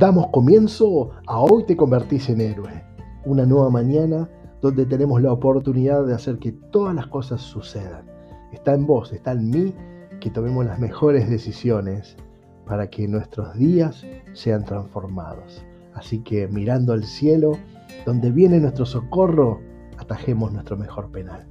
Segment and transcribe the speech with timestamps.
[0.00, 2.82] Damos comienzo a Hoy te convertís en héroe,
[3.26, 4.30] una nueva mañana
[4.62, 8.06] donde tenemos la oportunidad de hacer que todas las cosas sucedan.
[8.50, 9.74] Está en vos, está en mí
[10.18, 12.16] que tomemos las mejores decisiones
[12.64, 15.62] para que nuestros días sean transformados.
[15.92, 17.58] Así que mirando al cielo,
[18.06, 19.60] donde viene nuestro socorro,
[19.98, 21.46] atajemos nuestro mejor penal.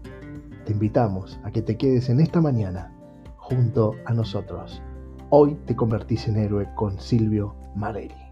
[0.65, 2.91] Te invitamos a que te quedes en esta mañana
[3.37, 4.81] junto a nosotros.
[5.29, 8.28] Hoy te convertís en héroe con Silvio Marelli.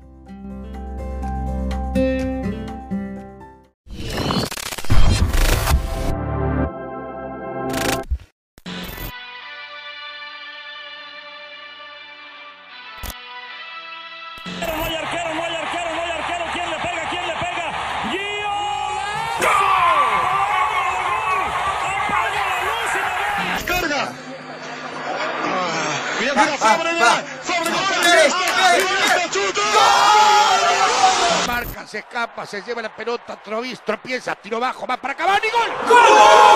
[32.48, 35.72] Se lleva la pelota, Trovis, tropieza, tiro bajo, va para Cavani, gol.
[35.90, 36.47] ¡Gol!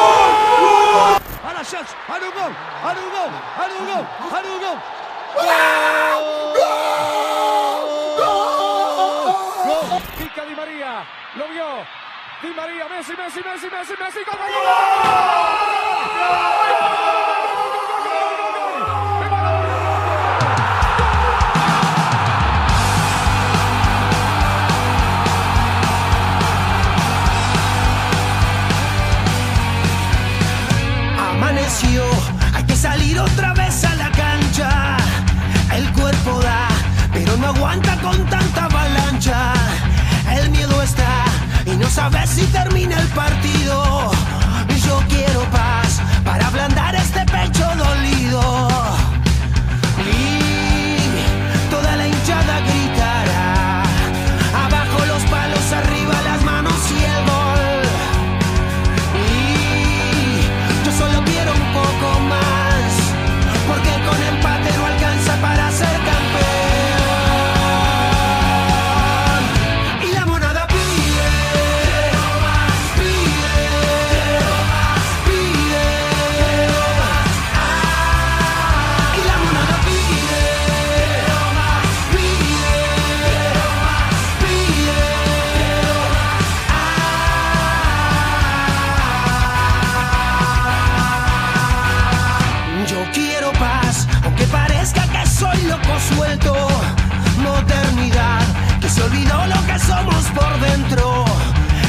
[99.48, 101.26] Lo que somos por dentro.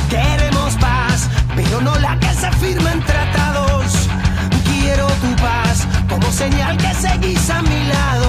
[0.09, 4.09] Queremos paz, pero no la que se firma en tratados.
[4.65, 8.22] Quiero tu paz como señal que seguís a mi lado.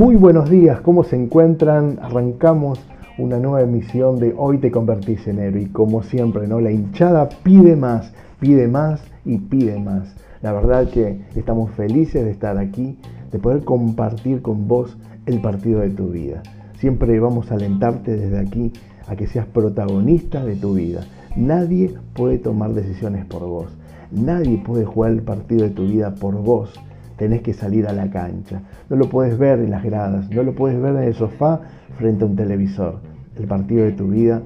[0.00, 1.98] Muy buenos días, ¿cómo se encuentran?
[2.00, 2.80] Arrancamos
[3.18, 6.58] una nueva emisión de Hoy te convertís en héroe y como siempre, ¿no?
[6.58, 10.16] La hinchada pide más, pide más y pide más.
[10.40, 12.96] La verdad que estamos felices de estar aquí,
[13.30, 16.42] de poder compartir con vos el partido de tu vida.
[16.78, 18.72] Siempre vamos a alentarte desde aquí
[19.06, 21.02] a que seas protagonista de tu vida.
[21.36, 23.66] Nadie puede tomar decisiones por vos.
[24.10, 26.72] Nadie puede jugar el partido de tu vida por vos
[27.20, 28.62] tenés que salir a la cancha.
[28.88, 31.60] No lo puedes ver en las gradas, no lo puedes ver en el sofá
[31.98, 33.00] frente a un televisor.
[33.38, 34.40] El partido de tu vida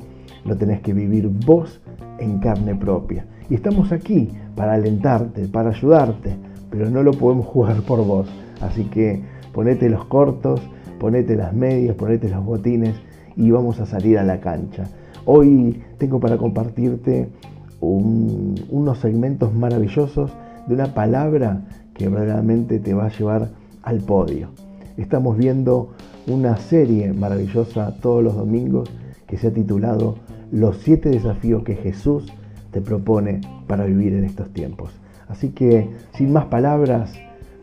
[0.45, 1.81] lo tenés que vivir vos
[2.19, 3.27] en carne propia.
[3.49, 6.35] Y estamos aquí para alentarte, para ayudarte,
[6.69, 8.29] pero no lo podemos jugar por vos.
[8.61, 9.23] Así que
[9.53, 10.61] ponete los cortos,
[10.99, 12.97] ponete las medias, ponete los botines
[13.37, 14.83] y vamos a salir a la cancha.
[15.27, 17.29] Hoy tengo para compartirte
[17.81, 20.33] unos segmentos maravillosos
[20.67, 21.63] de una palabra
[21.95, 23.51] que verdaderamente te va a llevar
[23.83, 24.49] al podio.
[24.97, 25.95] Estamos viendo
[26.27, 28.91] una serie maravillosa todos los domingos
[29.27, 30.17] que se ha titulado
[30.51, 32.33] Los siete desafíos que Jesús
[32.71, 34.91] te propone para vivir en estos tiempos.
[35.29, 37.13] Así que, sin más palabras,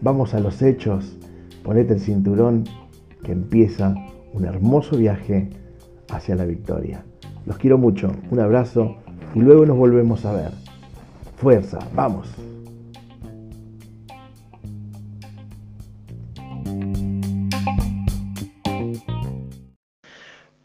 [0.01, 1.17] vamos a los hechos.
[1.63, 2.63] Ponete el cinturón
[3.23, 3.95] que empieza
[4.33, 5.49] un hermoso viaje
[6.09, 7.03] hacia la victoria.
[7.45, 8.97] Los quiero mucho, un abrazo
[9.35, 10.51] y luego nos volvemos a ver.
[11.37, 12.50] Fuerza, vamos.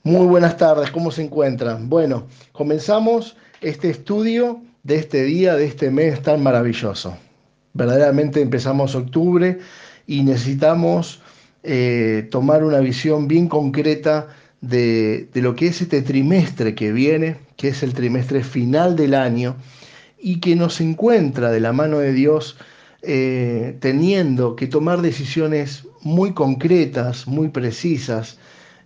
[0.06, 1.88] Muy buenas tardes, ¿cómo se encuentran?
[1.88, 7.19] Bueno, comenzamos este estudio de este día, de este mes tan maravilloso.
[7.73, 9.58] Verdaderamente empezamos octubre
[10.06, 11.20] y necesitamos
[11.64, 14.29] eh, tomar una visión bien concreta
[14.61, 19.56] de, lo que es este trimestre que viene, que es el trimestre final del año,
[20.20, 22.56] y que nos encuentra de la mano de Dios
[23.03, 28.38] eh, teniendo que tomar decisiones muy concretas, muy precisas,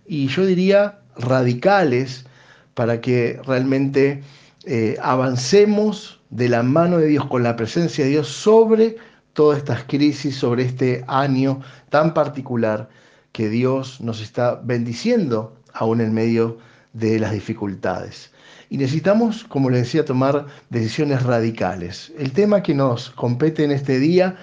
[0.06, 2.24] y yo diría radicales,
[2.74, 4.22] para que realmente
[4.64, 8.96] eh, avancemos de la mano de Dios, con la presencia de Dios sobre
[9.32, 12.88] todas estas crisis, sobre este año tan particular
[13.32, 16.58] que Dios nos está bendiciendo aún en medio
[16.92, 18.32] de las dificultades.
[18.68, 22.12] Y necesitamos, como les decía, tomar decisiones radicales.
[22.18, 24.36] El tema que nos compete en este día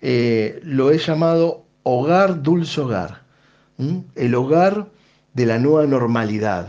[0.00, 3.22] eh, lo he llamado hogar, dulce hogar.
[4.16, 4.88] El hogar
[5.38, 6.66] de la nueva normalidad.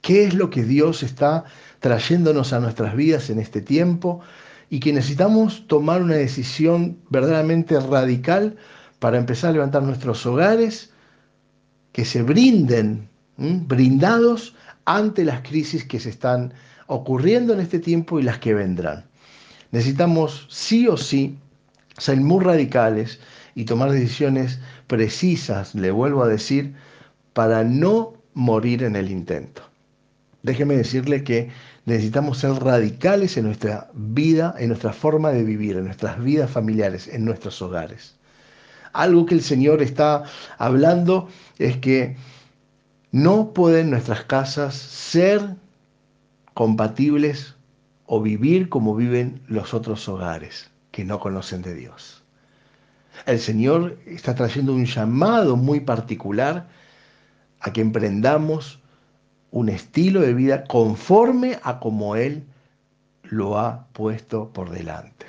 [0.00, 1.42] ¿Qué es lo que Dios está
[1.80, 4.20] trayéndonos a nuestras vidas en este tiempo?
[4.70, 8.56] Y que necesitamos tomar una decisión verdaderamente radical
[9.00, 10.92] para empezar a levantar nuestros hogares,
[11.90, 14.54] que se brinden, brindados
[14.84, 16.54] ante las crisis que se están
[16.86, 19.04] ocurriendo en este tiempo y las que vendrán.
[19.72, 21.36] Necesitamos sí o sí
[21.98, 23.18] ser muy radicales
[23.56, 26.74] y tomar decisiones precisas, le vuelvo a decir,
[27.34, 29.62] para no morir en el intento.
[30.42, 31.50] Déjeme decirle que
[31.84, 37.08] necesitamos ser radicales en nuestra vida, en nuestra forma de vivir, en nuestras vidas familiares,
[37.08, 38.16] en nuestros hogares.
[38.92, 40.24] Algo que el Señor está
[40.58, 41.28] hablando
[41.58, 42.16] es que
[43.10, 45.56] no pueden nuestras casas ser
[46.52, 47.54] compatibles
[48.06, 52.22] o vivir como viven los otros hogares que no conocen de Dios.
[53.26, 56.68] El Señor está trayendo un llamado muy particular
[57.64, 58.78] a que emprendamos
[59.50, 62.44] un estilo de vida conforme a como Él
[63.22, 65.24] lo ha puesto por delante.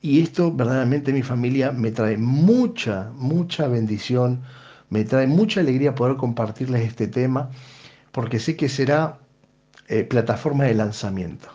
[0.00, 4.42] Y esto verdaderamente mi familia me trae mucha, mucha bendición,
[4.90, 7.50] me trae mucha alegría poder compartirles este tema,
[8.12, 9.18] porque sé que será
[9.88, 11.48] eh, plataforma de lanzamiento.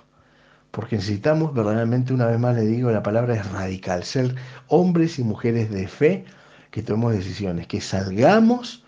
[0.71, 4.35] Porque necesitamos verdaderamente, una vez más le digo, la palabra es radical, ser
[4.67, 6.25] hombres y mujeres de fe
[6.69, 8.82] que tomemos decisiones, que salgamos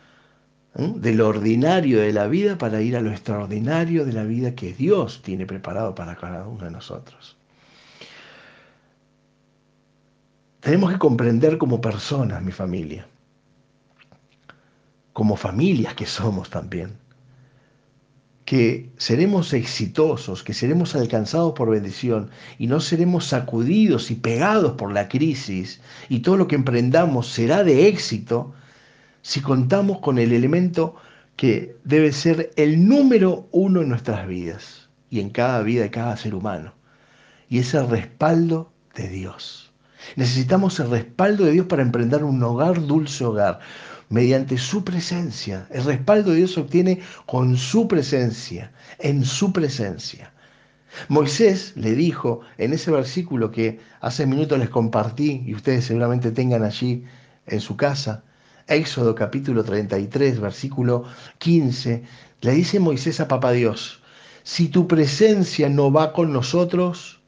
[0.76, 4.74] de lo ordinario de la vida para ir a lo extraordinario de la vida que
[4.74, 7.38] Dios tiene preparado para cada uno de nosotros.
[10.60, 13.08] Tenemos que comprender como personas, mi familia,
[15.14, 16.98] como familias que somos también,
[18.44, 24.92] que seremos exitosos, que seremos alcanzados por bendición y no seremos sacudidos y pegados por
[24.92, 25.80] la crisis
[26.10, 28.54] y todo lo que emprendamos será de éxito
[29.26, 30.96] si contamos con el elemento
[31.36, 36.16] que debe ser el número uno en nuestras vidas y en cada vida de cada
[36.16, 36.76] ser humano,
[37.50, 39.74] y es el respaldo de Dios.
[40.16, 43.62] Necesitamos el respaldo de Dios para emprender un hogar, dulce hogar,
[44.10, 45.66] mediante su presencia.
[45.72, 50.32] El respaldo de Dios se obtiene con su presencia, en su presencia.
[51.08, 56.62] Moisés le dijo en ese versículo que hace minutos les compartí y ustedes seguramente tengan
[56.62, 57.06] allí
[57.48, 58.24] en su casa,
[58.68, 61.06] Éxodo capítulo 33, versículo
[61.38, 62.04] 15,
[62.42, 64.02] le dice Moisés a Papá Dios,
[64.44, 67.20] si tu presencia no va con nosotros,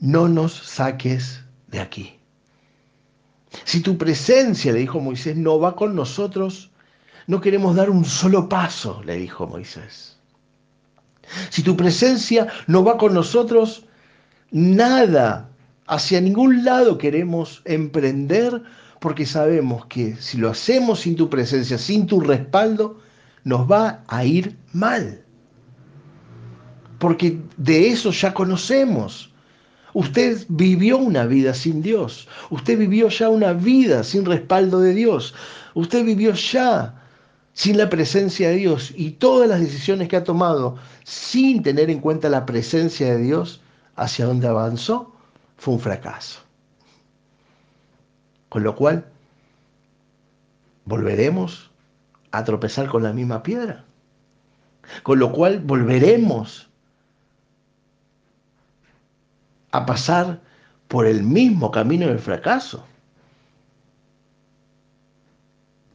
[0.00, 2.18] no nos saques de aquí.
[3.64, 6.70] Si tu presencia, le dijo Moisés, no va con nosotros,
[7.26, 10.16] no queremos dar un solo paso, le dijo Moisés.
[11.50, 13.84] Si tu presencia no va con nosotros,
[14.50, 15.48] nada,
[15.86, 18.62] hacia ningún lado queremos emprender,
[19.06, 22.98] porque sabemos que si lo hacemos sin tu presencia, sin tu respaldo,
[23.44, 25.24] nos va a ir mal.
[26.98, 29.32] Porque de eso ya conocemos.
[29.94, 32.26] Usted vivió una vida sin Dios.
[32.50, 35.36] Usted vivió ya una vida sin respaldo de Dios.
[35.74, 37.00] Usted vivió ya
[37.52, 42.00] sin la presencia de Dios y todas las decisiones que ha tomado sin tener en
[42.00, 43.60] cuenta la presencia de Dios
[43.94, 45.14] hacia donde avanzó,
[45.58, 46.45] fue un fracaso.
[48.48, 49.10] Con lo cual,
[50.84, 51.70] volveremos
[52.30, 53.84] a tropezar con la misma piedra.
[55.02, 56.70] Con lo cual, volveremos
[59.72, 60.40] a pasar
[60.88, 62.86] por el mismo camino del fracaso.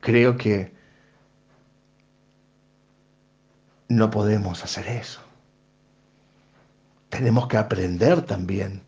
[0.01, 0.74] Creo que
[3.88, 5.22] no podemos hacer eso.
[7.10, 8.81] Tenemos que aprender también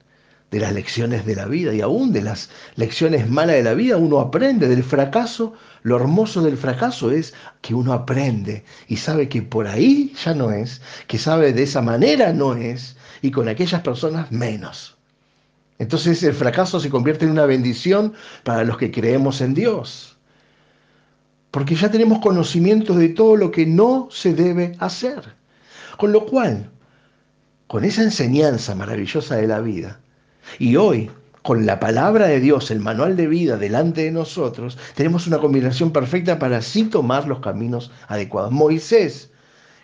[0.54, 3.98] de las lecciones de la vida y aún de las lecciones malas de la vida,
[3.98, 5.54] uno aprende del fracaso.
[5.82, 10.52] Lo hermoso del fracaso es que uno aprende y sabe que por ahí ya no
[10.52, 14.96] es, que sabe de esa manera no es y con aquellas personas menos.
[15.80, 20.20] Entonces el fracaso se convierte en una bendición para los que creemos en Dios.
[21.50, 25.34] Porque ya tenemos conocimiento de todo lo que no se debe hacer.
[25.98, 26.70] Con lo cual,
[27.66, 30.00] con esa enseñanza maravillosa de la vida,
[30.60, 31.10] y hoy,
[31.42, 35.92] con la palabra de Dios, el manual de vida delante de nosotros, tenemos una combinación
[35.92, 38.52] perfecta para así tomar los caminos adecuados.
[38.52, 39.30] Moisés,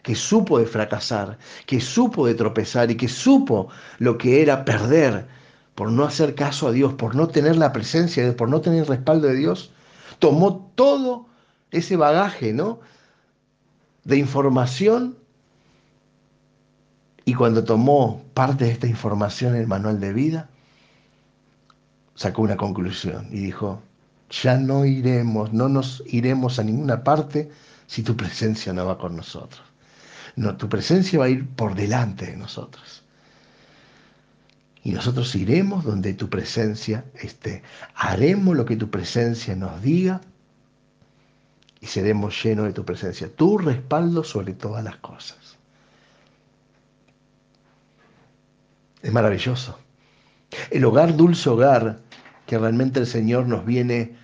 [0.01, 3.68] que supo de fracasar, que supo de tropezar y que supo
[4.00, 5.28] lo que era perder
[5.75, 8.62] por no hacer caso a Dios, por no tener la presencia de Dios, por no
[8.62, 9.72] tener el respaldo de Dios,
[10.20, 11.28] tomó todo
[11.72, 12.80] ese bagaje, ¿no?
[14.04, 15.19] De información
[17.29, 20.50] y cuando tomó parte de esta información en el manual de vida,
[22.15, 23.83] sacó una conclusión y dijo,
[24.31, 27.51] ya no iremos, no nos iremos a ninguna parte
[27.86, 29.62] si tu presencia no va con nosotros.
[30.38, 33.03] No, tu presencia va a ir por delante de nosotros.
[34.83, 37.62] Y nosotros iremos donde tu presencia esté.
[37.93, 40.19] Haremos lo que tu presencia nos diga
[41.79, 43.29] y seremos llenos de tu presencia.
[43.31, 45.38] Tu respaldo sobre todas las cosas.
[49.01, 49.77] Es maravilloso.
[50.72, 52.00] El hogar, dulce hogar,
[52.46, 54.15] que realmente el Señor nos viene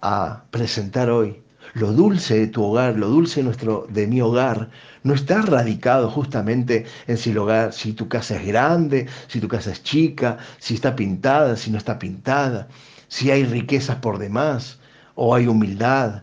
[0.00, 1.42] a presentar hoy.
[1.74, 4.70] Lo dulce de tu hogar, lo dulce de, nuestro, de mi hogar,
[5.02, 9.48] no está radicado justamente en si, el hogar, si tu casa es grande, si tu
[9.48, 12.68] casa es chica, si está pintada, si no está pintada,
[13.08, 14.78] si hay riquezas por demás
[15.14, 16.22] o hay humildad,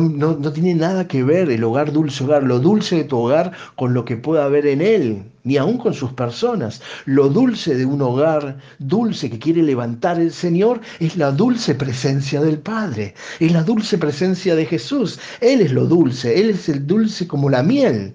[0.00, 3.92] no, tiene nada que ver el hogar dulce hogar, lo dulce de tu hogar con
[3.92, 6.80] lo que pueda haber en él, ni aún con sus personas.
[7.04, 12.40] Lo dulce de un hogar dulce que quiere levantar el Señor es la dulce presencia
[12.40, 15.20] del Padre, es la dulce presencia de Jesús.
[15.42, 18.14] Él es lo dulce, Él es el dulce como la miel.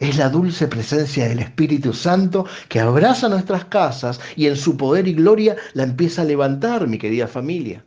[0.00, 5.06] Es la dulce presencia del Espíritu Santo que abraza nuestras casas y en su poder
[5.06, 7.84] y gloria la empieza a levantar, mi querida familia.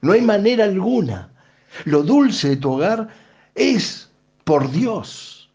[0.00, 1.33] No hay manera alguna
[1.84, 3.08] lo dulce de tu hogar
[3.54, 4.08] es
[4.44, 5.50] por Dios.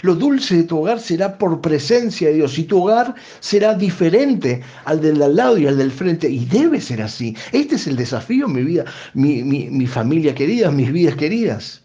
[0.00, 4.62] Lo dulce de tu hogar será por presencia de Dios y tu hogar será diferente
[4.84, 7.36] al del al lado y al del frente y debe ser así.
[7.52, 11.82] Este es el desafío, mi vida, mi, mi familia querida, mis vidas queridas.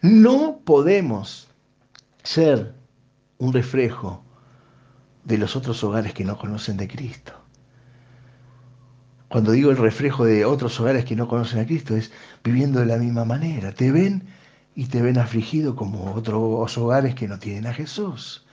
[0.00, 1.48] No podemos
[2.22, 2.72] ser
[3.38, 4.24] un reflejo
[5.24, 7.37] de los otros hogares que no conocen de Cristo.
[9.28, 12.10] Cuando digo el reflejo de otros hogares que no conocen a Cristo, es
[12.42, 13.72] viviendo de la misma manera.
[13.72, 14.24] Te ven
[14.74, 18.46] y te ven afligido como otros hogares que no tienen a Jesús.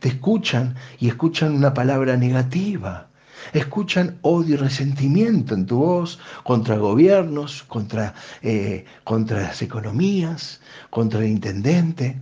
[0.00, 3.08] Te escuchan y escuchan una palabra negativa.
[3.52, 11.20] Escuchan odio y resentimiento en tu voz contra gobiernos, contra, eh, contra las economías, contra
[11.20, 12.18] el intendente.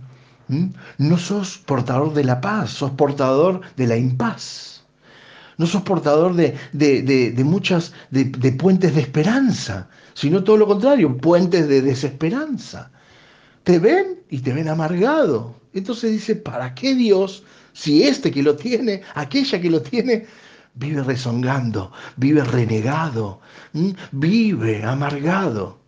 [0.97, 4.72] No sos portador de la paz, sos portador de la impaz.
[5.57, 11.67] No sos portador de, de, muchas, de, puentes de esperanza, sino todo lo contrario, puentes
[11.67, 12.91] de desesperanza.
[13.63, 15.55] Te ven y te ven amargado.
[15.73, 17.43] Entonces dice, ¿para qué Dios,
[17.73, 20.25] si este que lo tiene, aquella que lo tiene,
[20.75, 23.39] vive rezongando, vive renegado,
[24.11, 25.83] vive amargado?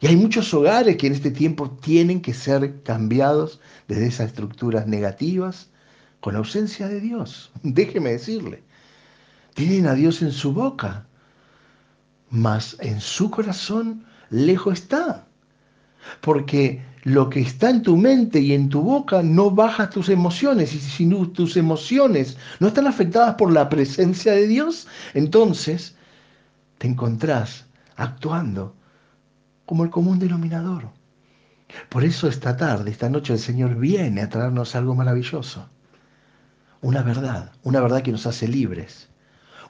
[0.00, 4.86] Y hay muchos hogares que en este tiempo tienen que ser cambiados desde esas estructuras
[4.86, 5.70] negativas
[6.20, 7.50] con ausencia de Dios.
[7.62, 8.62] Déjeme decirle,
[9.54, 11.06] tienen a Dios en su boca,
[12.28, 15.26] mas en su corazón lejos está.
[16.20, 20.74] Porque lo que está en tu mente y en tu boca no baja tus emociones.
[20.74, 25.94] Y si tus emociones no están afectadas por la presencia de Dios, entonces
[26.78, 27.64] te encontrás
[27.96, 28.74] actuando
[29.64, 30.90] como el común denominador.
[31.88, 35.68] Por eso esta tarde, esta noche, el Señor viene a traernos algo maravilloso.
[36.82, 39.08] Una verdad, una verdad que nos hace libres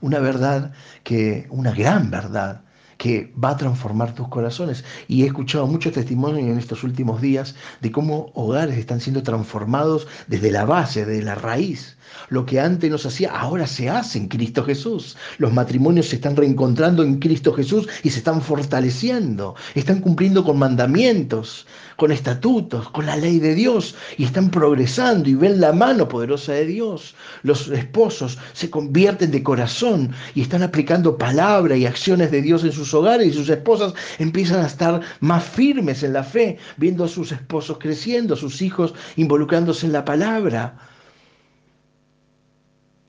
[0.01, 0.73] una verdad
[1.03, 2.63] que, una gran verdad,
[2.99, 4.85] que va a transformar tus corazones.
[5.09, 10.07] Y he escuchado muchos testimonios en estos últimos días de cómo hogares están siendo transformados
[10.27, 11.94] desde la base, desde la raíz.
[12.29, 15.17] Lo que antes no se hacía, ahora se hace en Cristo Jesús.
[15.39, 19.55] Los matrimonios se están reencontrando en Cristo Jesús y se están fortaleciendo.
[19.75, 23.95] Están cumpliendo con mandamientos, con estatutos, con la ley de Dios.
[24.17, 27.15] Y están progresando y ven la mano poderosa de Dios.
[27.43, 32.73] Los esposos se convierten de corazón y están aplicando palabra y acciones de Dios en
[32.73, 37.09] sus hogares y sus esposas empiezan a estar más firmes en la fe, viendo a
[37.09, 40.94] sus esposos creciendo, a sus hijos involucrándose en la palabra.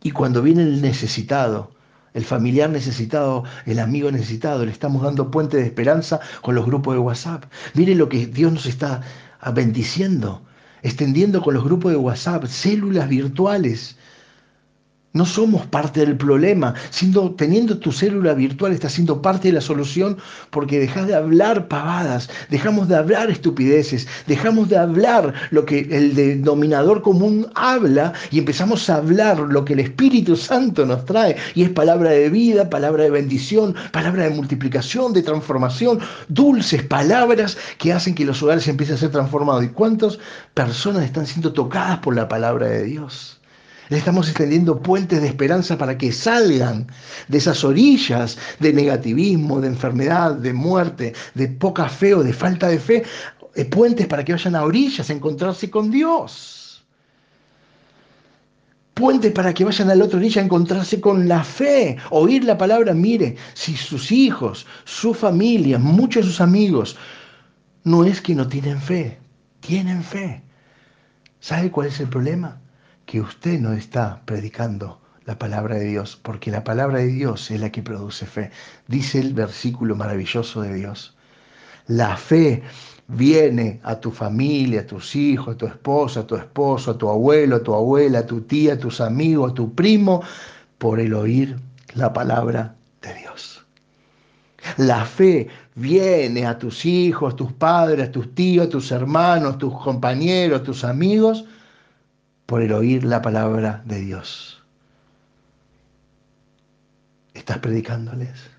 [0.05, 1.71] Y cuando viene el necesitado,
[2.13, 6.93] el familiar necesitado, el amigo necesitado, le estamos dando puente de esperanza con los grupos
[6.93, 7.45] de WhatsApp.
[7.73, 9.01] Mire lo que Dios nos está
[9.55, 10.43] bendiciendo,
[10.83, 13.97] extendiendo con los grupos de WhatsApp, células virtuales
[15.15, 16.75] no somos parte del problema.
[16.91, 20.17] Siendo, teniendo tu célula virtual estás siendo parte de la solución
[20.51, 26.15] porque dejas de hablar pavadas, dejamos de hablar estupideces, dejamos de hablar lo que el
[26.15, 31.37] denominador común habla y empezamos a hablar lo que el Espíritu Santo nos trae.
[31.55, 37.57] Y es palabra de vida, palabra de bendición, palabra de multiplicación, de transformación, dulces palabras
[37.77, 39.63] que hacen que los hogares empiecen a ser transformados.
[39.63, 40.19] ¿Y cuántas
[40.53, 43.39] personas están siendo tocadas por la palabra de Dios?
[43.89, 46.87] Le estamos extendiendo puentes de esperanza para que salgan
[47.27, 52.67] de esas orillas de negativismo, de enfermedad, de muerte, de poca fe o de falta
[52.67, 53.03] de fe.
[53.53, 56.83] Eh, puentes para que vayan a orillas a encontrarse con Dios.
[58.95, 61.97] Puentes para que vayan a la otra orilla a encontrarse con la fe.
[62.09, 66.97] Oír la palabra, mire, si sus hijos, su familia, muchos de sus amigos,
[67.83, 69.19] no es que no tienen fe,
[69.59, 70.41] tienen fe.
[71.39, 72.59] ¿Sabe cuál es el problema?
[73.05, 77.59] Que usted no está predicando la palabra de Dios, porque la palabra de Dios es
[77.59, 78.51] la que produce fe.
[78.87, 81.15] Dice el versículo maravilloso de Dios.
[81.87, 82.63] La fe
[83.07, 87.09] viene a tu familia, a tus hijos, a tu esposa, a tu esposo, a tu
[87.09, 90.21] abuelo, a tu abuela, a tu tía, a tus amigos, a tu primo,
[90.77, 91.57] por el oír
[91.93, 93.65] la palabra de Dios.
[94.77, 99.55] La fe viene a tus hijos, a tus padres, a tus tíos, a tus hermanos,
[99.55, 101.45] a tus compañeros, a tus amigos,
[102.45, 104.63] por el oír la palabra de Dios.
[107.33, 108.49] ¿Estás predicándoles?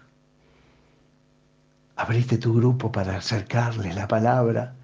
[1.96, 4.74] Abriste tu grupo para acercarles la palabra,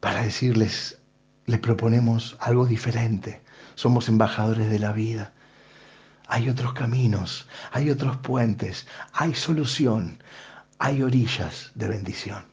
[0.00, 0.98] para decirles,
[1.46, 3.40] les proponemos algo diferente.
[3.74, 5.32] Somos embajadores de la vida.
[6.26, 10.22] Hay otros caminos, hay otros puentes, hay solución,
[10.78, 12.44] hay orillas de bendición.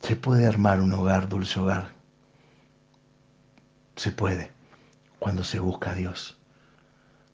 [0.00, 1.97] Se puede armar un hogar, dulce hogar,
[3.98, 4.52] se puede
[5.18, 6.38] cuando se busca a Dios.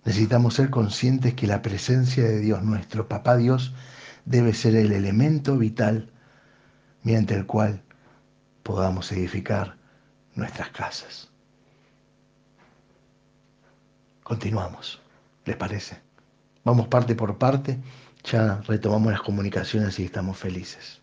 [0.05, 3.74] Necesitamos ser conscientes que la presencia de Dios, nuestro Papá Dios,
[4.24, 6.11] debe ser el elemento vital
[7.03, 7.83] mediante el cual
[8.62, 9.77] podamos edificar
[10.35, 11.31] nuestras casas.
[14.22, 15.00] Continuamos,
[15.44, 16.00] ¿les parece?
[16.64, 17.79] Vamos parte por parte,
[18.24, 21.03] ya retomamos las comunicaciones y estamos felices.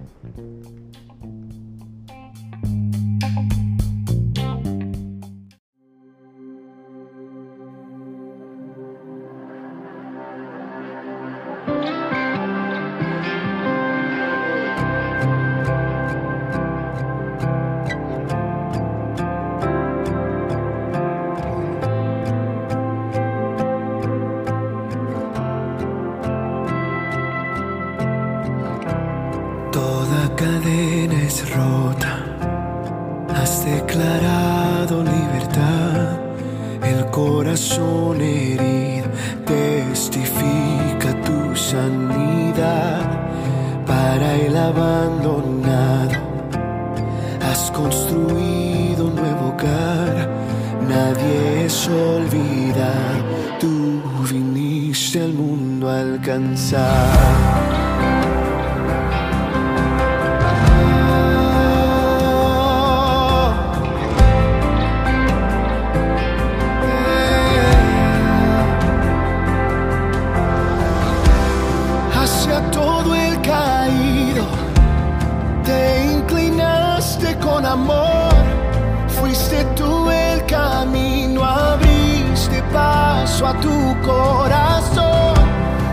[84.01, 85.35] Corazón.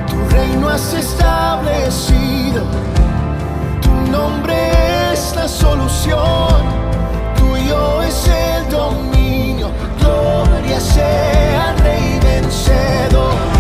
[0.07, 2.63] Tu reino has establecido,
[3.83, 4.55] tu nombre
[5.13, 6.63] es la solución,
[7.37, 13.58] tuyo es el dominio, gloria sea al Rey vencedor.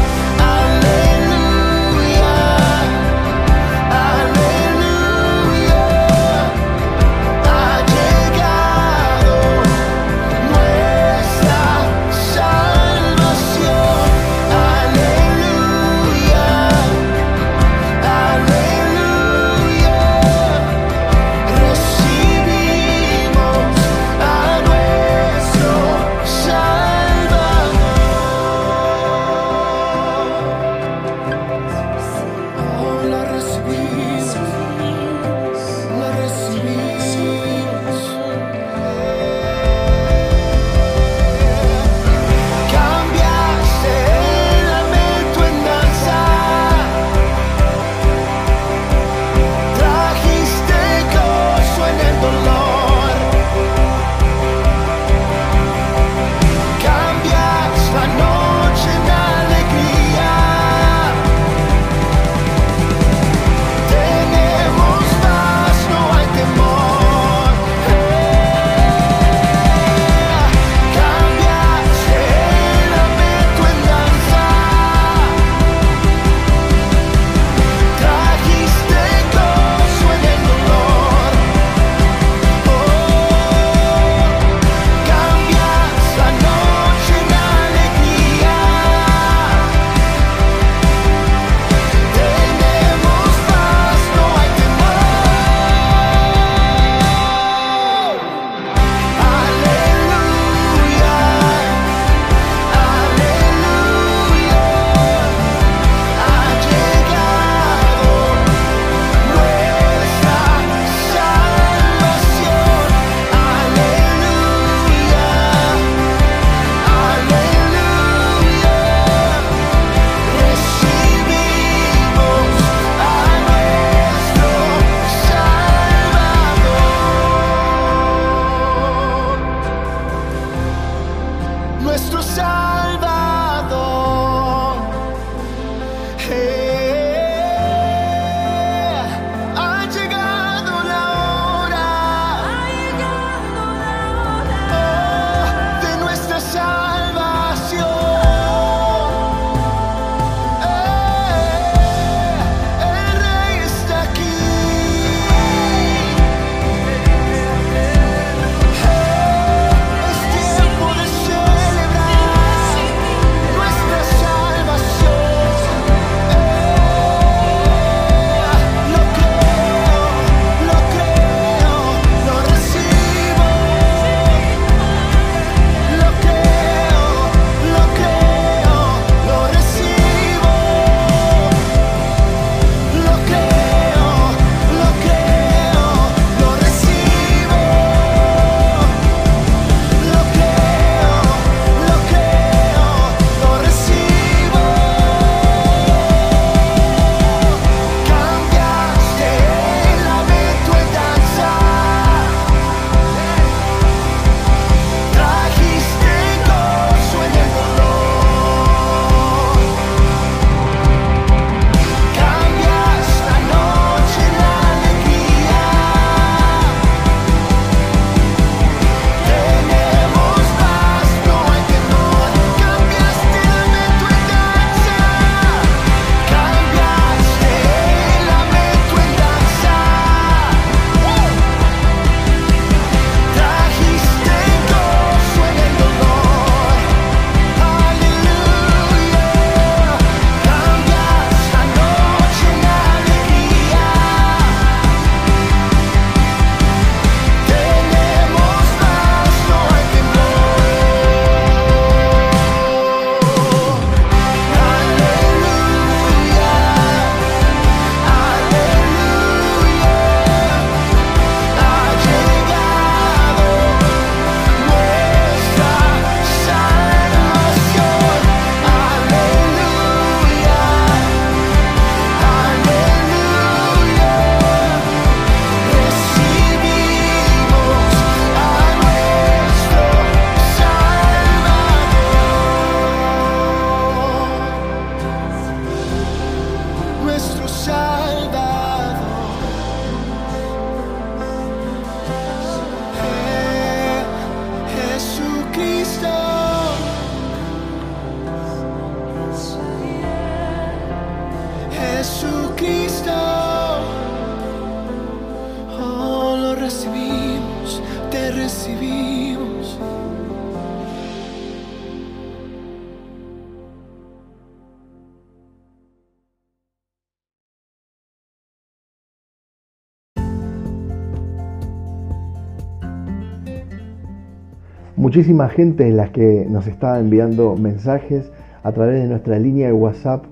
[324.98, 328.32] Muchísima gente es la que nos está enviando mensajes
[328.64, 330.24] a través de nuestra línea de WhatsApp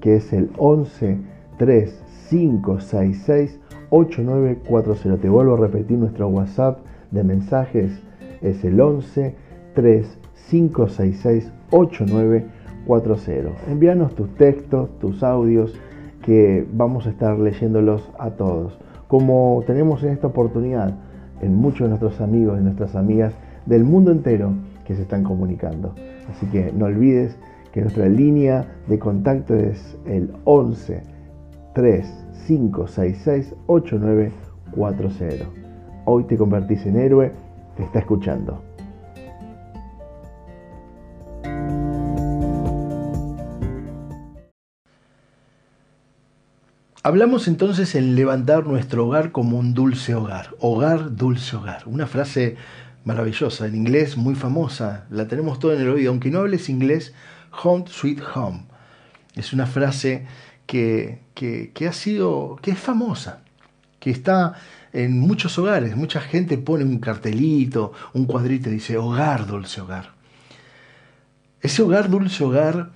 [0.00, 1.18] que es el 11
[1.58, 3.60] 3566
[3.90, 5.20] 8940.
[5.20, 6.78] Te vuelvo a repetir nuestro WhatsApp
[7.10, 8.00] de mensajes
[8.40, 9.34] es el 11
[9.74, 13.70] 3566 8940.
[13.70, 15.78] Envíanos tus textos, tus audios
[16.22, 18.78] que vamos a estar leyéndolos a todos.
[19.06, 20.94] Como tenemos en esta oportunidad
[21.42, 23.34] en muchos de nuestros amigos y nuestras amigas
[23.66, 24.52] del mundo entero
[24.86, 25.94] que se están comunicando.
[26.30, 27.36] Así que no olvides
[27.72, 31.02] que nuestra línea de contacto es el 11
[31.74, 35.44] 3566 8940.
[36.04, 37.32] Hoy te convertís en héroe,
[37.76, 38.62] te está escuchando.
[47.06, 50.54] Hablamos entonces en levantar nuestro hogar como un dulce hogar.
[50.58, 51.82] Hogar, dulce hogar.
[51.86, 52.56] Una frase
[53.04, 57.14] maravillosa, en inglés muy famosa, la tenemos todo en el oído, aunque no hables inglés,
[57.62, 58.64] Home Sweet Home.
[59.34, 60.26] Es una frase
[60.66, 63.42] que, que, ha sido, que es famosa,
[64.00, 64.54] que está
[64.92, 65.96] en muchos hogares.
[65.96, 70.12] Mucha gente pone un cartelito, un cuadrito y dice, hogar, dulce hogar.
[71.60, 72.90] Ese hogar, dulce hogar,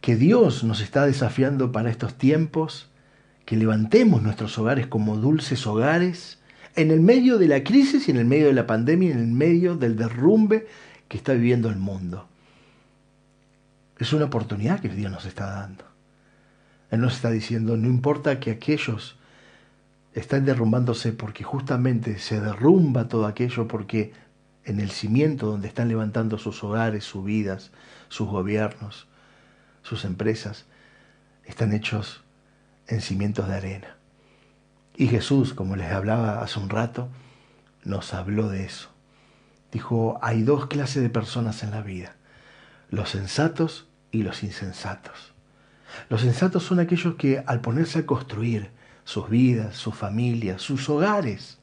[0.00, 2.88] que Dios nos está desafiando para estos tiempos,
[3.44, 6.37] que levantemos nuestros hogares como dulces hogares,
[6.74, 9.26] en el medio de la crisis y en el medio de la pandemia, en el
[9.26, 10.66] medio del derrumbe
[11.08, 12.28] que está viviendo el mundo.
[13.98, 15.84] Es una oportunidad que Dios nos está dando.
[16.90, 19.16] Él nos está diciendo, no importa que aquellos
[20.14, 24.12] están derrumbándose porque justamente se derrumba todo aquello porque
[24.64, 27.70] en el cimiento donde están levantando sus hogares, sus vidas,
[28.08, 29.06] sus gobiernos,
[29.82, 30.66] sus empresas,
[31.44, 32.22] están hechos
[32.86, 33.97] en cimientos de arena.
[35.00, 37.08] Y Jesús, como les hablaba hace un rato,
[37.84, 38.90] nos habló de eso.
[39.70, 42.16] Dijo, hay dos clases de personas en la vida,
[42.90, 45.34] los sensatos y los insensatos.
[46.08, 48.72] Los sensatos son aquellos que al ponerse a construir
[49.04, 51.60] sus vidas, sus familias, sus hogares,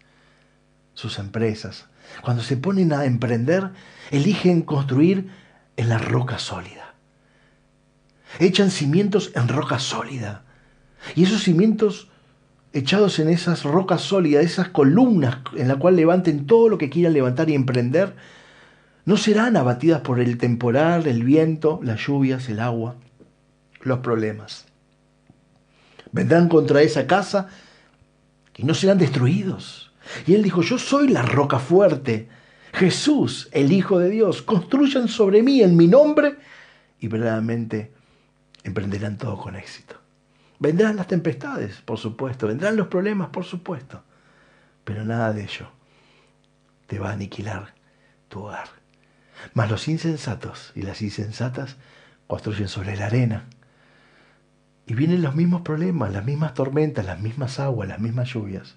[0.94, 1.88] sus empresas,
[2.22, 3.72] cuando se ponen a emprender,
[4.12, 5.30] eligen construir
[5.76, 6.94] en la roca sólida.
[8.40, 10.46] Echan cimientos en roca sólida.
[11.16, 12.10] Y esos cimientos
[12.76, 17.14] echados en esas rocas sólidas, esas columnas en la cual levanten todo lo que quieran
[17.14, 18.14] levantar y emprender,
[19.06, 22.96] no serán abatidas por el temporal, el viento, las lluvias, el agua,
[23.82, 24.66] los problemas.
[26.12, 27.48] Vendrán contra esa casa
[28.58, 29.94] y no serán destruidos.
[30.28, 32.28] Y él dijo, yo soy la roca fuerte,
[32.74, 36.36] Jesús, el Hijo de Dios, construyan sobre mí en mi nombre
[37.00, 37.94] y verdaderamente
[38.66, 40.05] emprenderán todo con éxito.
[40.60, 44.04] Vendrán las tempestades, por supuesto, vendrán los problemas, por supuesto,
[44.84, 45.68] pero nada de ello
[46.88, 47.74] te va a aniquilar
[48.30, 48.68] tu hogar.
[49.54, 51.76] Mas los insensatos y las insensatas
[52.28, 53.46] construyen sobre la arena.
[54.88, 58.76] Y vienen los mismos problemas, las mismas tormentas, las mismas aguas, las mismas lluvias.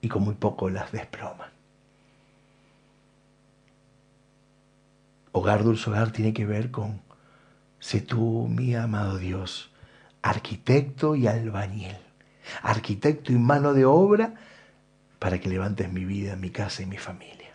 [0.00, 1.50] Y con muy poco las desploman.
[5.32, 7.02] Hogar, dulce hogar, tiene que ver con
[7.78, 9.70] Sé tú, mi amado Dios,
[10.22, 11.96] arquitecto y albañil,
[12.62, 14.34] arquitecto y mano de obra
[15.18, 17.54] para que levantes mi vida, mi casa y mi familia.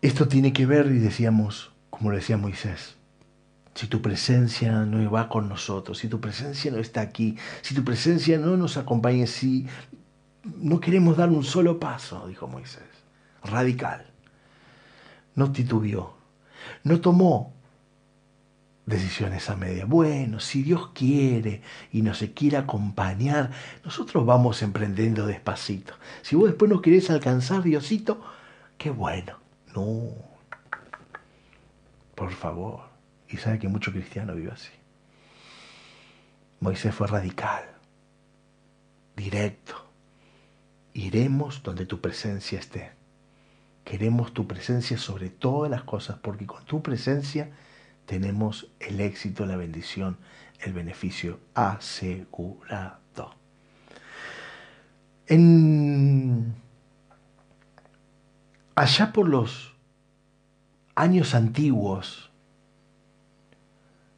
[0.00, 2.96] Esto tiene que ver, y decíamos, como lo decía Moisés,
[3.74, 7.84] si tu presencia no va con nosotros, si tu presencia no está aquí, si tu
[7.84, 9.66] presencia no nos acompaña, si
[10.44, 12.82] no queremos dar un solo paso, dijo Moisés,
[13.44, 14.06] radical,
[15.34, 16.14] no titubió,
[16.84, 17.52] no tomó
[18.86, 19.84] decisiones a media.
[19.84, 23.50] Bueno, si Dios quiere y nos quiere acompañar,
[23.84, 25.94] nosotros vamos emprendiendo despacito.
[26.22, 28.22] Si vos después no querés alcanzar, Diosito,
[28.78, 29.38] qué bueno.
[29.74, 30.10] No,
[32.14, 32.80] por favor.
[33.28, 34.70] Y sabe que mucho cristiano vive así.
[36.60, 37.64] Moisés fue radical,
[39.16, 39.74] directo.
[40.94, 42.92] Iremos donde tu presencia esté.
[43.84, 47.50] Queremos tu presencia sobre todas las cosas, porque con tu presencia
[48.06, 50.18] tenemos el éxito, la bendición,
[50.60, 53.34] el beneficio asegurado.
[55.26, 56.54] En,
[58.74, 59.74] allá por los
[60.94, 62.30] años antiguos,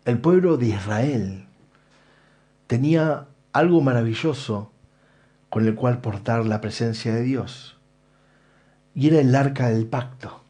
[0.05, 1.47] el pueblo de Israel
[2.67, 4.71] tenía algo maravilloso
[5.49, 7.74] con el cual portar la presencia de Dios.
[8.95, 10.41] Y era el arca del pacto.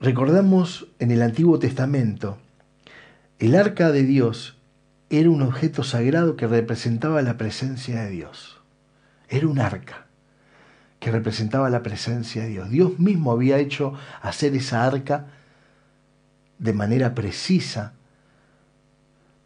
[0.00, 2.38] Recordamos en el Antiguo Testamento,
[3.38, 4.56] el arca de Dios
[5.10, 8.60] era un objeto sagrado que representaba la presencia de Dios.
[9.28, 10.06] Era un arca
[11.00, 12.70] que representaba la presencia de Dios.
[12.70, 15.26] Dios mismo había hecho hacer esa arca
[16.58, 17.94] de manera precisa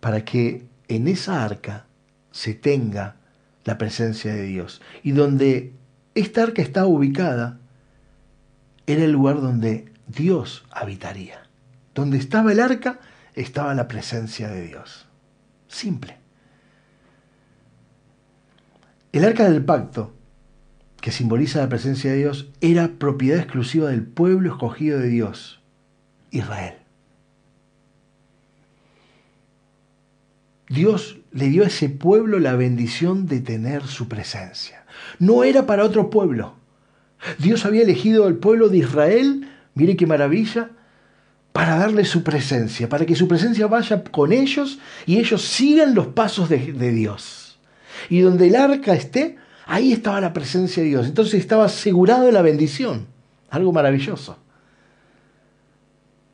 [0.01, 1.87] para que en esa arca
[2.31, 3.17] se tenga
[3.65, 4.83] la presencia de Dios.
[5.03, 5.73] Y donde
[6.17, 7.61] esta arca estaba ubicada,
[8.87, 11.43] era el lugar donde Dios habitaría.
[11.95, 13.01] Donde estaba el arca,
[13.35, 15.07] estaba la presencia de Dios.
[15.69, 16.17] Simple.
[19.13, 20.15] El arca del pacto,
[21.03, 25.61] que simboliza la presencia de Dios, era propiedad exclusiva del pueblo escogido de Dios,
[26.31, 26.86] Israel.
[30.69, 34.85] Dios le dio a ese pueblo la bendición de tener su presencia.
[35.19, 36.55] No era para otro pueblo.
[37.39, 40.71] Dios había elegido al pueblo de Israel, mire qué maravilla,
[41.53, 46.09] para darle su presencia, para que su presencia vaya con ellos y ellos sigan los
[46.09, 47.59] pasos de, de Dios.
[48.11, 51.07] Y donde el arca esté, ahí estaba la presencia de Dios.
[51.07, 53.07] Entonces estaba asegurado la bendición.
[53.49, 54.39] Algo maravilloso.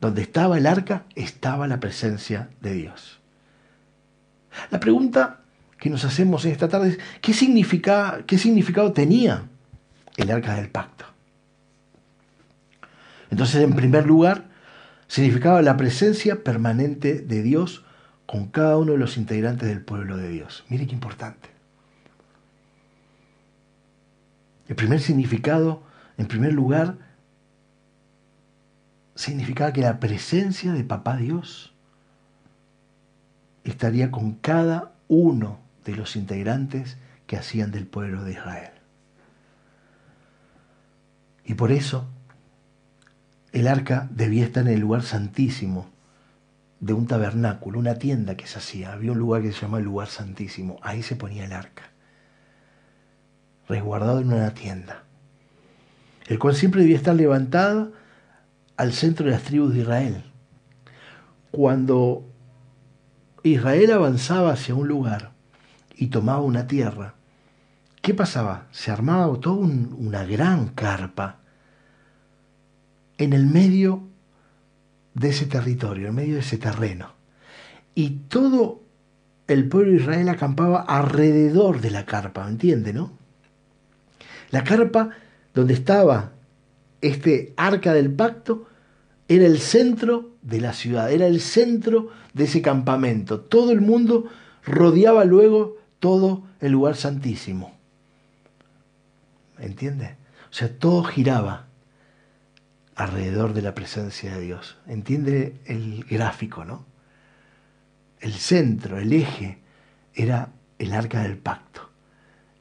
[0.01, 3.22] Donde estaba el arca, estaba la presencia de Dios.
[4.71, 5.39] La pregunta
[5.77, 7.33] que nos hacemos esta tarde es, ¿qué,
[8.25, 9.43] ¿qué significado tenía
[10.17, 11.05] el arca del pacto?
[13.29, 14.45] Entonces, en primer lugar,
[15.07, 17.83] significaba la presencia permanente de Dios
[18.25, 20.63] con cada uno de los integrantes del pueblo de Dios.
[20.69, 21.49] Mire qué importante.
[24.67, 25.83] El primer significado,
[26.17, 26.97] en primer lugar,
[29.15, 31.72] significaba que la presencia de Papá Dios
[33.63, 36.97] estaría con cada uno de los integrantes
[37.27, 38.71] que hacían del pueblo de Israel.
[41.45, 42.07] Y por eso
[43.51, 45.89] el arca debía estar en el lugar santísimo
[46.79, 48.93] de un tabernáculo, una tienda que se hacía.
[48.93, 50.79] Había un lugar que se llama el lugar santísimo.
[50.81, 51.83] Ahí se ponía el arca,
[53.67, 55.03] resguardado en una tienda,
[56.27, 57.93] el cual siempre debía estar levantado
[58.75, 60.23] al centro de las tribus de Israel.
[61.51, 62.32] Cuando
[63.43, 65.33] Israel avanzaba hacia un lugar
[65.95, 67.15] y tomaba una tierra,
[68.01, 68.67] ¿qué pasaba?
[68.71, 71.39] Se armaba toda una gran carpa
[73.17, 74.03] en el medio
[75.13, 77.11] de ese territorio, en medio de ese terreno.
[77.95, 78.81] Y todo
[79.47, 83.11] el pueblo de Israel acampaba alrededor de la carpa, ¿me entiende, no?
[84.51, 85.09] La carpa
[85.53, 86.31] donde estaba
[87.01, 88.67] este arca del pacto
[89.27, 93.39] era el centro de la ciudad, era el centro de ese campamento.
[93.39, 94.29] Todo el mundo
[94.65, 97.73] rodeaba luego todo el lugar santísimo.
[99.59, 100.17] ¿Entiende?
[100.49, 101.67] O sea, todo giraba
[102.95, 104.77] alrededor de la presencia de Dios.
[104.87, 106.85] ¿Entiende el gráfico, no?
[108.19, 109.59] El centro, el eje,
[110.13, 111.89] era el arca del pacto.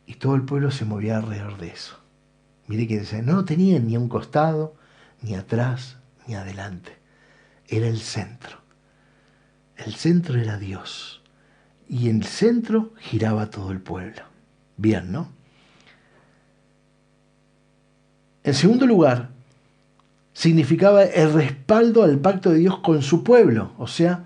[0.06, 1.98] Y todo el pueblo se movía alrededor de eso.
[2.66, 4.74] Mire que no tenía ni a un costado,
[5.20, 6.96] ni atrás, ni adelante.
[7.68, 8.61] Era el centro.
[9.84, 11.22] El centro era Dios.
[11.88, 14.22] Y en el centro giraba todo el pueblo.
[14.76, 15.30] Bien, ¿no?
[18.44, 19.30] En segundo lugar,
[20.32, 23.72] significaba el respaldo al pacto de Dios con su pueblo.
[23.78, 24.24] O sea,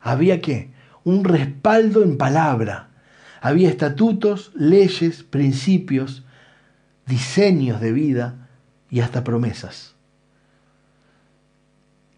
[0.00, 0.70] había que
[1.04, 2.88] un respaldo en palabra.
[3.40, 6.24] Había estatutos, leyes, principios,
[7.06, 8.48] diseños de vida
[8.90, 9.94] y hasta promesas.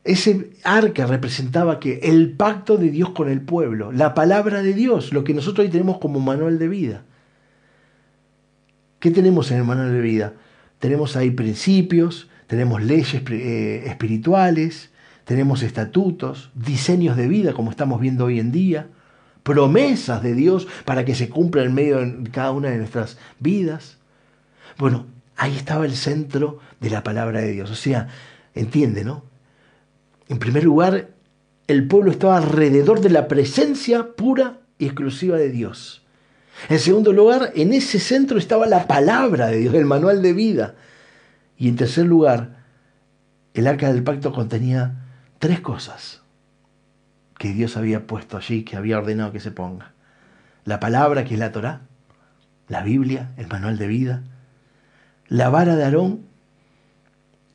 [0.05, 5.13] Ese arca representaba que el pacto de Dios con el pueblo, la palabra de Dios,
[5.13, 7.05] lo que nosotros hoy tenemos como manual de vida.
[8.99, 10.35] ¿Qué tenemos en el manual de vida?
[10.81, 14.91] Tenemos ahí principios, tenemos leyes eh, espirituales,
[15.25, 18.89] tenemos estatutos, diseños de vida como estamos viendo hoy en día,
[19.45, 23.99] promesas de Dios para que se cumplan en medio de cada una de nuestras vidas.
[24.79, 27.71] Bueno, ahí estaba el centro de la palabra de Dios.
[27.71, 28.09] O sea,
[28.55, 29.32] entiende, ¿no?
[30.33, 31.11] En primer lugar,
[31.67, 36.07] el pueblo estaba alrededor de la presencia pura y exclusiva de Dios.
[36.71, 40.75] En segundo lugar, en ese centro estaba la palabra de Dios, el manual de vida.
[41.59, 42.65] Y en tercer lugar,
[43.53, 45.05] el arca del pacto contenía
[45.39, 46.23] tres cosas
[47.39, 49.93] que Dios había puesto allí, que había ordenado que se ponga.
[50.65, 51.83] La palabra, que es la Torá,
[52.69, 54.23] la Biblia, el manual de vida,
[55.29, 56.25] la vara de Aarón,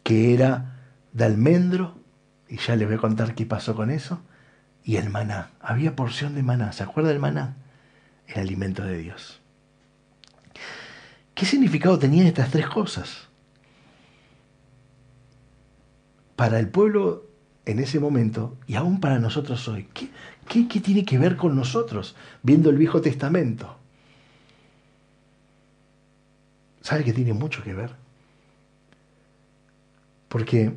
[0.04, 0.76] que era
[1.14, 1.97] de almendro
[2.50, 4.22] y ya les voy a contar qué pasó con eso.
[4.84, 5.52] Y el maná.
[5.60, 6.72] Había porción de maná.
[6.72, 7.58] ¿Se acuerda del maná?
[8.28, 9.41] El alimento de Dios.
[11.34, 13.28] ¿Qué significado tenían estas tres cosas?
[16.36, 17.26] Para el pueblo
[17.66, 20.10] en ese momento y aún para nosotros hoy, ¿qué,
[20.48, 23.78] qué, qué tiene que ver con nosotros viendo el Viejo Testamento?
[26.82, 27.91] ¿Sabe que tiene mucho que ver?
[30.30, 30.74] Porque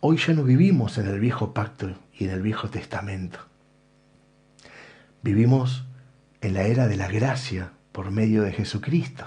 [0.00, 3.40] hoy ya no vivimos en el viejo pacto y en el viejo testamento.
[5.22, 5.84] Vivimos
[6.40, 9.26] en la era de la gracia por medio de Jesucristo.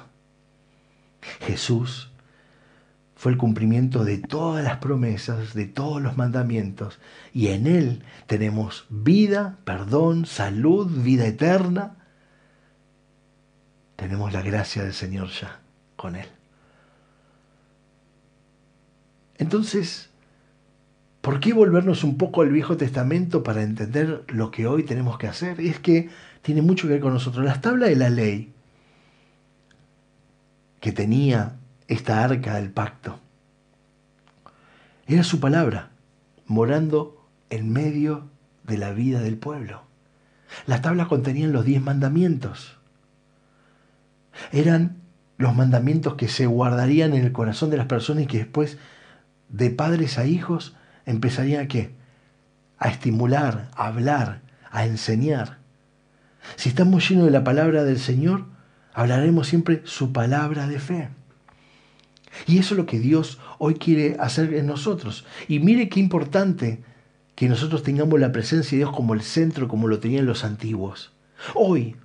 [1.42, 2.12] Jesús
[3.16, 7.00] fue el cumplimiento de todas las promesas, de todos los mandamientos,
[7.34, 11.98] y en Él tenemos vida, perdón, salud, vida eterna.
[13.96, 15.60] Tenemos la gracia del Señor ya
[15.96, 16.28] con Él.
[19.38, 20.11] Entonces,
[21.22, 25.28] ¿por qué volvernos un poco al Viejo Testamento para entender lo que hoy tenemos que
[25.28, 25.62] hacer?
[25.62, 26.10] Es que
[26.42, 27.46] tiene mucho que ver con nosotros.
[27.46, 28.54] Las tablas de la ley
[30.80, 31.58] que tenía
[31.88, 33.20] esta arca del pacto
[35.06, 35.92] era su palabra,
[36.48, 38.30] morando en medio
[38.64, 39.84] de la vida del pueblo.
[40.66, 42.78] Las tablas contenían los diez mandamientos.
[44.52, 44.98] Eran
[45.38, 48.78] los mandamientos que se guardarían en el corazón de las personas y que después,
[49.50, 51.92] de padres a hijos, empezarían a qué?
[52.78, 54.42] A estimular, a hablar,
[54.72, 55.60] a enseñar.
[56.56, 58.46] Si estamos llenos de la palabra del Señor,
[58.94, 61.10] hablaremos siempre su palabra de fe.
[62.48, 65.26] Y eso es lo que Dios hoy quiere hacer en nosotros.
[65.48, 66.82] Y mire qué importante
[67.36, 71.12] que nosotros tengamos la presencia de Dios como el centro, como lo tenían los antiguos.
[71.56, 71.96] Hoy,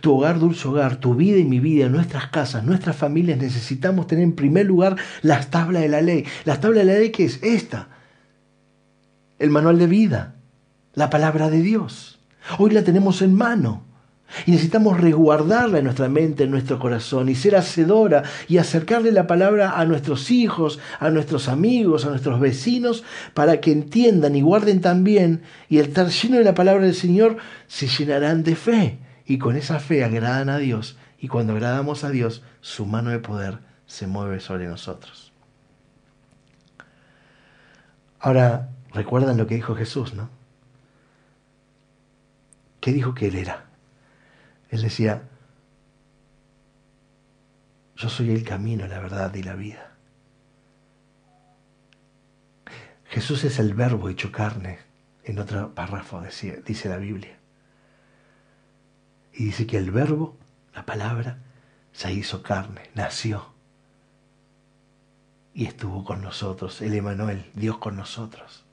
[0.00, 4.24] tu hogar, dulce hogar, tu vida y mi vida, nuestras casas, nuestras familias, necesitamos tener
[4.24, 6.24] en primer lugar las tablas de la ley.
[6.44, 7.88] Las tablas de la ley que es esta,
[9.44, 10.34] el manual de vida,
[10.94, 12.18] la palabra de Dios.
[12.58, 13.84] Hoy la tenemos en mano.
[14.46, 19.26] Y necesitamos resguardarla en nuestra mente, en nuestro corazón, y ser hacedora y acercarle la
[19.26, 24.80] palabra a nuestros hijos, a nuestros amigos, a nuestros vecinos, para que entiendan y guarden
[24.80, 27.36] también, y el estar lleno de la palabra del Señor,
[27.68, 28.98] se llenarán de fe.
[29.26, 33.20] Y con esa fe agradan a Dios, y cuando agradamos a Dios, su mano de
[33.20, 35.32] poder se mueve sobre nosotros.
[38.18, 40.30] Ahora, recuerdan lo que dijo Jesús, ¿no?
[42.80, 43.66] ¿Qué dijo que Él era?
[44.70, 45.22] Él decía,
[47.96, 49.92] yo soy el camino, la verdad y la vida.
[53.06, 54.78] Jesús es el verbo hecho carne,
[55.24, 57.38] en otro párrafo dice la Biblia.
[59.32, 60.36] Y dice que el verbo,
[60.74, 61.38] la palabra,
[61.92, 63.52] se hizo carne, nació.
[65.54, 68.63] Y estuvo con nosotros, el Emanuel, Dios con nosotros.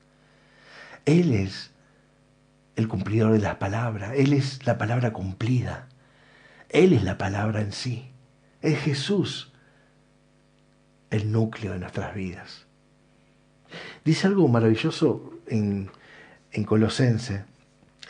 [1.04, 1.72] Él es
[2.76, 5.88] el cumplidor de las palabras, Él es la palabra cumplida,
[6.68, 8.10] Él es la palabra en sí,
[8.60, 9.52] es Jesús
[11.10, 12.66] el núcleo de nuestras vidas.
[14.04, 15.90] Dice algo maravilloso en,
[16.52, 17.44] en Colosense,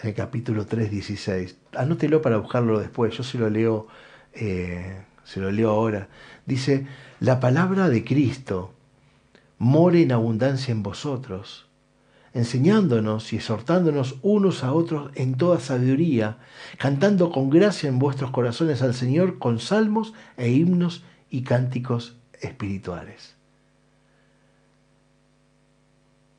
[0.03, 1.57] en el capítulo 3, 16.
[1.77, 3.89] Anótelo para buscarlo después, yo se lo leo,
[4.33, 6.09] eh, se lo leo ahora.
[6.47, 6.87] Dice,
[7.21, 8.75] la palabra de Cristo
[9.59, 11.69] more en abundancia en vosotros
[12.35, 16.39] enseñándonos y exhortándonos unos a otros en toda sabiduría,
[16.79, 23.37] cantando con gracia en vuestros corazones al Señor con salmos e himnos y cánticos espirituales.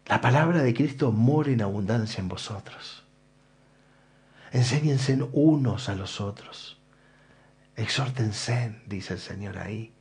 [0.08, 3.04] La palabra de Cristo mora en abundancia en vosotros.
[4.52, 6.78] Enséñense unos a los otros.
[7.76, 9.94] Exhórtense, dice el Señor ahí.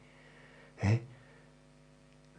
[0.83, 1.03] ¿eh?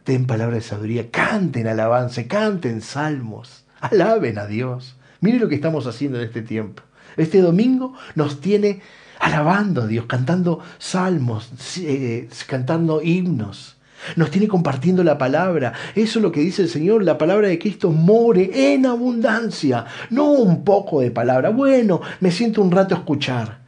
[0.04, 4.96] Den palabra de sabiduría, canten alabanza, canten salmos, alaben a Dios.
[5.20, 6.82] Mire lo que estamos haciendo en este tiempo.
[7.16, 8.80] Este domingo nos tiene
[9.20, 13.76] alabando a Dios, cantando salmos, eh, cantando himnos.
[14.16, 15.72] Nos tiene compartiendo la palabra.
[15.94, 17.02] Eso es lo que dice el Señor.
[17.04, 19.86] La palabra de Cristo more en abundancia.
[20.10, 21.48] No un poco de palabra.
[21.48, 23.63] Bueno, me siento un rato a escuchar.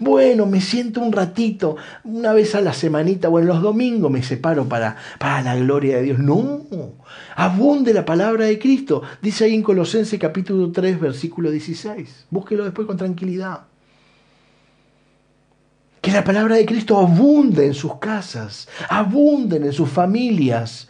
[0.00, 4.22] Bueno, me siento un ratito, una vez a la semanita o en los domingos me
[4.22, 6.18] separo para, para la gloria de Dios.
[6.20, 6.62] No,
[7.34, 9.02] abunde la palabra de Cristo.
[9.20, 12.26] Dice ahí en Colosenses capítulo 3, versículo 16.
[12.30, 13.62] Búsquelo después con tranquilidad.
[16.00, 20.88] Que la palabra de Cristo abunde en sus casas, abunden en sus familias.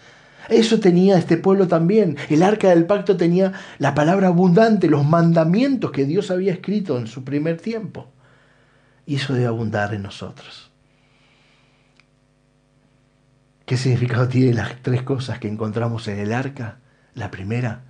[0.50, 2.18] Eso tenía este pueblo también.
[2.28, 7.06] El arca del pacto tenía la palabra abundante, los mandamientos que Dios había escrito en
[7.06, 8.08] su primer tiempo
[9.08, 10.70] y eso debe abundar en nosotros.
[13.64, 16.80] ¿Qué significado tienen las tres cosas que encontramos en el arca?
[17.14, 17.84] La primera,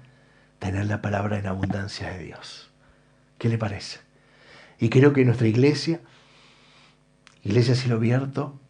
[0.60, 2.70] tener la palabra en abundancia de Dios.
[3.36, 3.98] ¿Qué le parece?
[4.78, 6.00] Y creo que nuestra iglesia,
[7.42, 8.60] Iglesia Cielo Abierto,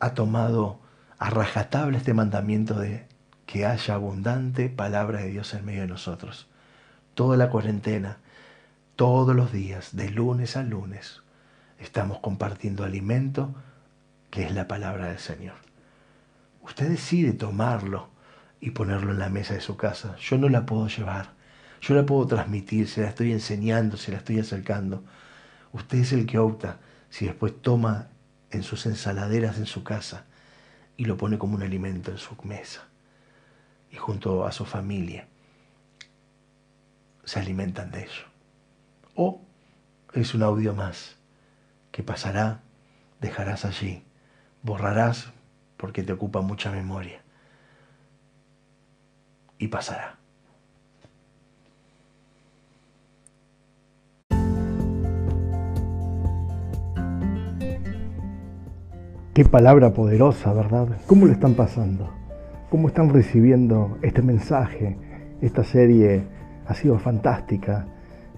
[0.00, 0.82] ha tomado
[1.18, 3.06] a rajatabla este mandamiento de
[3.46, 6.46] que haya abundante palabra de Dios en medio de nosotros.
[7.14, 8.18] Toda la cuarentena,
[8.96, 11.22] todos los días, de lunes a lunes,
[11.78, 13.54] estamos compartiendo alimento
[14.30, 15.56] que es la palabra del Señor.
[16.62, 18.08] Usted decide tomarlo
[18.60, 20.16] y ponerlo en la mesa de su casa.
[20.16, 21.30] Yo no la puedo llevar.
[21.80, 25.04] Yo la puedo transmitir, se la estoy enseñando, se la estoy acercando.
[25.72, 28.08] Usted es el que opta si después toma
[28.50, 30.24] en sus ensaladeras en su casa
[30.96, 32.82] y lo pone como un alimento en su mesa
[33.90, 35.28] y junto a su familia
[37.24, 38.24] se alimentan de ello.
[39.14, 39.42] O
[40.12, 41.17] es un audio más
[41.90, 42.60] que pasará,
[43.20, 44.04] dejarás allí,
[44.62, 45.32] borrarás
[45.76, 47.22] porque te ocupa mucha memoria
[49.58, 50.18] y pasará.
[59.34, 60.88] Qué palabra poderosa, ¿verdad?
[61.06, 62.12] ¿Cómo lo están pasando?
[62.70, 64.98] ¿Cómo están recibiendo este mensaje?
[65.40, 66.26] Esta serie
[66.66, 67.86] ha sido fantástica.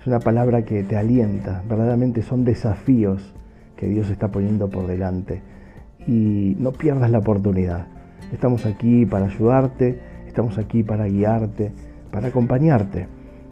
[0.00, 1.62] Es una palabra que te alienta.
[1.68, 3.34] Verdaderamente son desafíos
[3.76, 5.42] que Dios está poniendo por delante.
[6.06, 7.86] Y no pierdas la oportunidad.
[8.32, 11.72] Estamos aquí para ayudarte, estamos aquí para guiarte,
[12.10, 13.06] para acompañarte.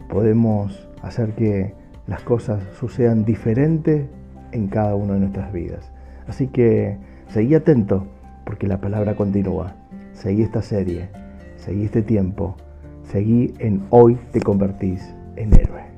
[0.09, 1.73] Podemos hacer que
[2.07, 4.07] las cosas sucedan diferentes
[4.51, 5.91] en cada una de nuestras vidas.
[6.27, 6.97] Así que
[7.29, 8.07] Seguí atento
[8.43, 9.75] porque la palabra continúa.
[10.13, 11.09] Seguí esta serie,
[11.57, 12.55] seguí este tiempo,
[13.03, 15.88] seguí en hoy te convertís en héroe.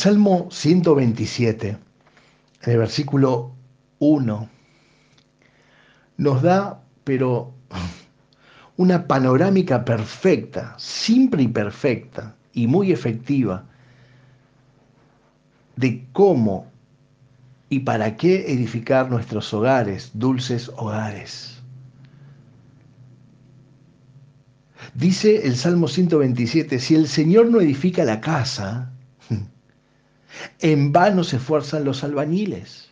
[0.00, 3.52] Salmo 127, en el versículo
[3.98, 4.48] 1,
[6.16, 7.52] nos da, pero
[8.78, 13.66] una panorámica perfecta, simple y perfecta, y muy efectiva,
[15.76, 16.70] de cómo
[17.68, 21.60] y para qué edificar nuestros hogares, dulces hogares.
[24.94, 28.94] Dice el Salmo 127, si el Señor no edifica la casa,
[30.60, 32.90] en vano se esfuerzan los albañiles.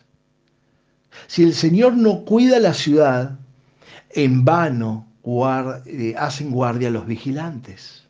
[1.27, 3.37] Si el Señor no cuida la ciudad,
[4.11, 5.07] en vano
[5.85, 8.07] eh, hacen guardia los vigilantes.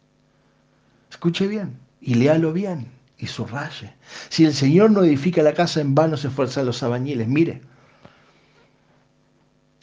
[1.10, 3.94] Escuche bien y léalo bien y subraye.
[4.30, 7.28] Si el Señor no edifica la casa, en vano se esfuerzan los albañiles.
[7.28, 7.62] Mire,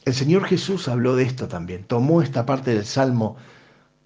[0.04, 1.84] el Señor Jesús habló de esto también.
[1.84, 3.36] Tomó esta parte del Salmo,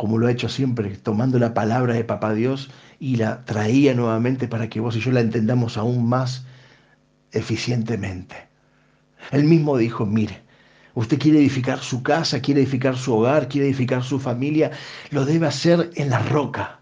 [0.00, 2.70] como lo ha hecho siempre, tomando la palabra de Papá Dios
[3.00, 6.46] y la traía nuevamente para que vos y yo la entendamos aún más
[7.32, 8.34] eficientemente.
[9.30, 10.40] Él mismo dijo, mire,
[10.94, 14.70] usted quiere edificar su casa, quiere edificar su hogar, quiere edificar su familia,
[15.10, 16.80] lo debe hacer en la roca.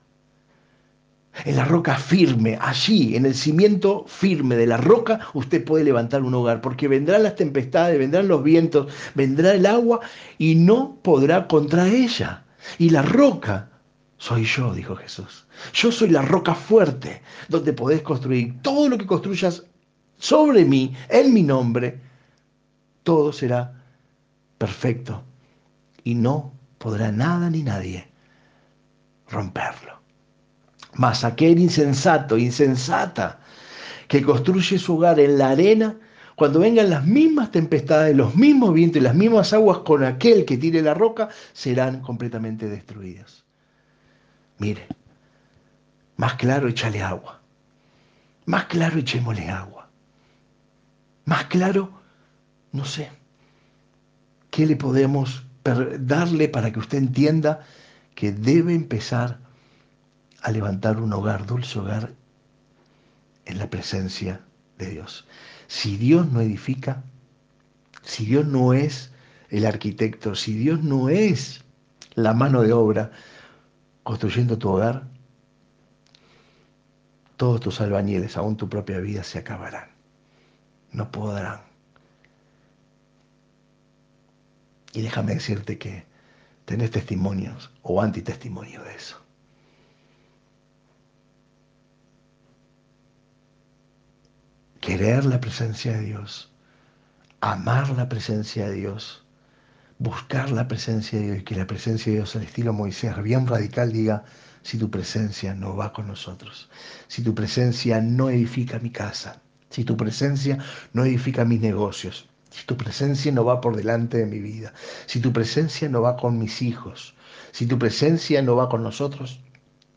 [1.44, 6.22] En la roca firme, allí, en el cimiento firme de la roca, usted puede levantar
[6.22, 10.02] un hogar, porque vendrán las tempestades, vendrán los vientos, vendrá el agua
[10.38, 12.44] y no podrá contra ella.
[12.78, 13.70] Y la roca
[14.18, 15.46] soy yo, dijo Jesús.
[15.72, 19.64] Yo soy la roca fuerte donde podés construir todo lo que construyas
[20.18, 22.00] sobre mí, en mi nombre,
[23.04, 23.80] todo será
[24.58, 25.22] perfecto
[26.02, 28.08] y no podrá nada ni nadie
[29.28, 30.00] romperlo.
[30.94, 33.40] Mas aquel insensato, insensata,
[34.08, 35.96] que construye su hogar en la arena,
[36.38, 40.56] cuando vengan las mismas tempestades, los mismos vientos y las mismas aguas con aquel que
[40.56, 43.44] tire la roca, serán completamente destruidas.
[44.58, 44.86] Mire,
[46.16, 47.40] más claro échale agua.
[48.46, 49.90] Más claro echémosle agua.
[51.24, 51.90] Más claro,
[52.70, 53.10] no sé,
[54.50, 55.44] ¿qué le podemos
[55.98, 57.66] darle para que usted entienda
[58.14, 59.40] que debe empezar
[60.42, 62.12] a levantar un hogar, dulce hogar,
[63.44, 64.40] en la presencia
[64.78, 65.26] de Dios?
[65.68, 67.04] Si Dios no edifica,
[68.02, 69.12] si Dios no es
[69.50, 71.62] el arquitecto, si Dios no es
[72.14, 73.12] la mano de obra
[74.02, 75.06] construyendo tu hogar,
[77.36, 79.90] todos tus albañiles, aún tu propia vida, se acabarán.
[80.90, 81.60] No podrán.
[84.92, 86.04] Y déjame decirte que
[86.64, 89.27] tenés testimonios o antitestimonios de eso.
[94.80, 96.52] Querer la presencia de Dios,
[97.40, 99.24] amar la presencia de Dios,
[99.98, 103.46] buscar la presencia de Dios y que la presencia de Dios al estilo Moisés, bien
[103.46, 104.24] radical, diga,
[104.62, 106.70] si tu presencia no va con nosotros,
[107.08, 110.58] si tu presencia no edifica mi casa, si tu presencia
[110.92, 114.72] no edifica mis negocios, si tu presencia no va por delante de mi vida,
[115.06, 117.14] si tu presencia no va con mis hijos,
[117.50, 119.40] si tu presencia no va con nosotros,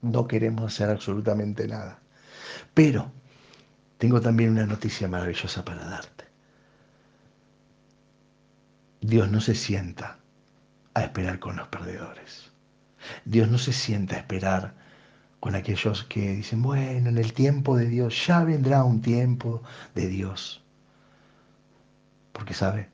[0.01, 1.99] no queremos hacer absolutamente nada.
[2.73, 3.11] Pero
[4.01, 6.25] tengo también una noticia maravillosa para darte.
[8.99, 10.17] Dios no se sienta
[10.95, 12.51] a esperar con los perdedores.
[13.25, 14.73] Dios no se sienta a esperar
[15.39, 19.61] con aquellos que dicen, bueno, en el tiempo de Dios, ya vendrá un tiempo
[19.93, 20.63] de Dios.
[22.31, 22.89] Porque, ¿sabe?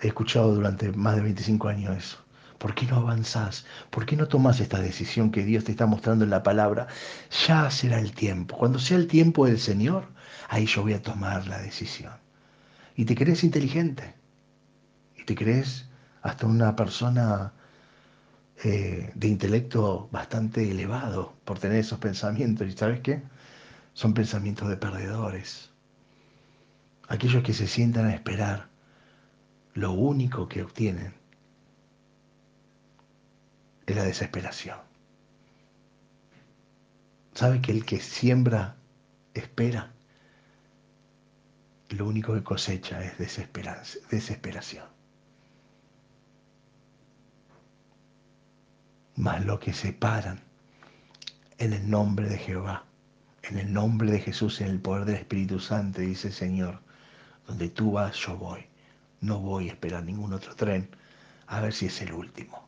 [0.00, 2.18] He escuchado durante más de 25 años eso.
[2.58, 3.66] ¿Por qué no avanzás?
[3.90, 6.88] ¿Por qué no tomás esta decisión que Dios te está mostrando en la palabra?
[7.46, 8.56] Ya será el tiempo.
[8.56, 10.13] Cuando sea el tiempo del Señor,
[10.48, 12.12] ahí yo voy a tomar la decisión.
[12.96, 14.14] Y te crees inteligente.
[15.16, 15.88] Y te crees
[16.22, 17.52] hasta una persona
[18.62, 22.66] eh, de intelecto bastante elevado por tener esos pensamientos.
[22.66, 23.22] ¿Y sabes qué?
[23.92, 25.70] Son pensamientos de perdedores.
[27.08, 28.68] Aquellos que se sientan a esperar
[29.74, 31.14] lo único que obtienen
[33.86, 34.78] es la desesperación.
[37.34, 38.76] ¿Sabe que el que siembra
[39.34, 39.93] espera?
[41.96, 44.86] Lo único que cosecha es desesperación.
[49.16, 50.40] Mas lo que separan
[51.58, 52.84] en el nombre de Jehová,
[53.42, 56.80] en el nombre de Jesús, en el poder del Espíritu Santo, dice Señor,
[57.46, 58.66] donde tú vas, yo voy.
[59.20, 60.88] No voy a esperar ningún otro tren
[61.46, 62.66] a ver si es el último.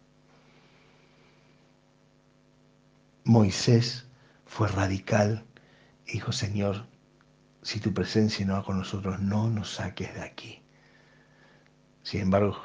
[3.24, 4.07] Moisés
[4.47, 5.45] fue radical
[6.07, 6.87] dijo, Señor,
[7.66, 10.62] si tu presencia no va con nosotros, no nos saques de aquí.
[12.04, 12.56] Sin embargo,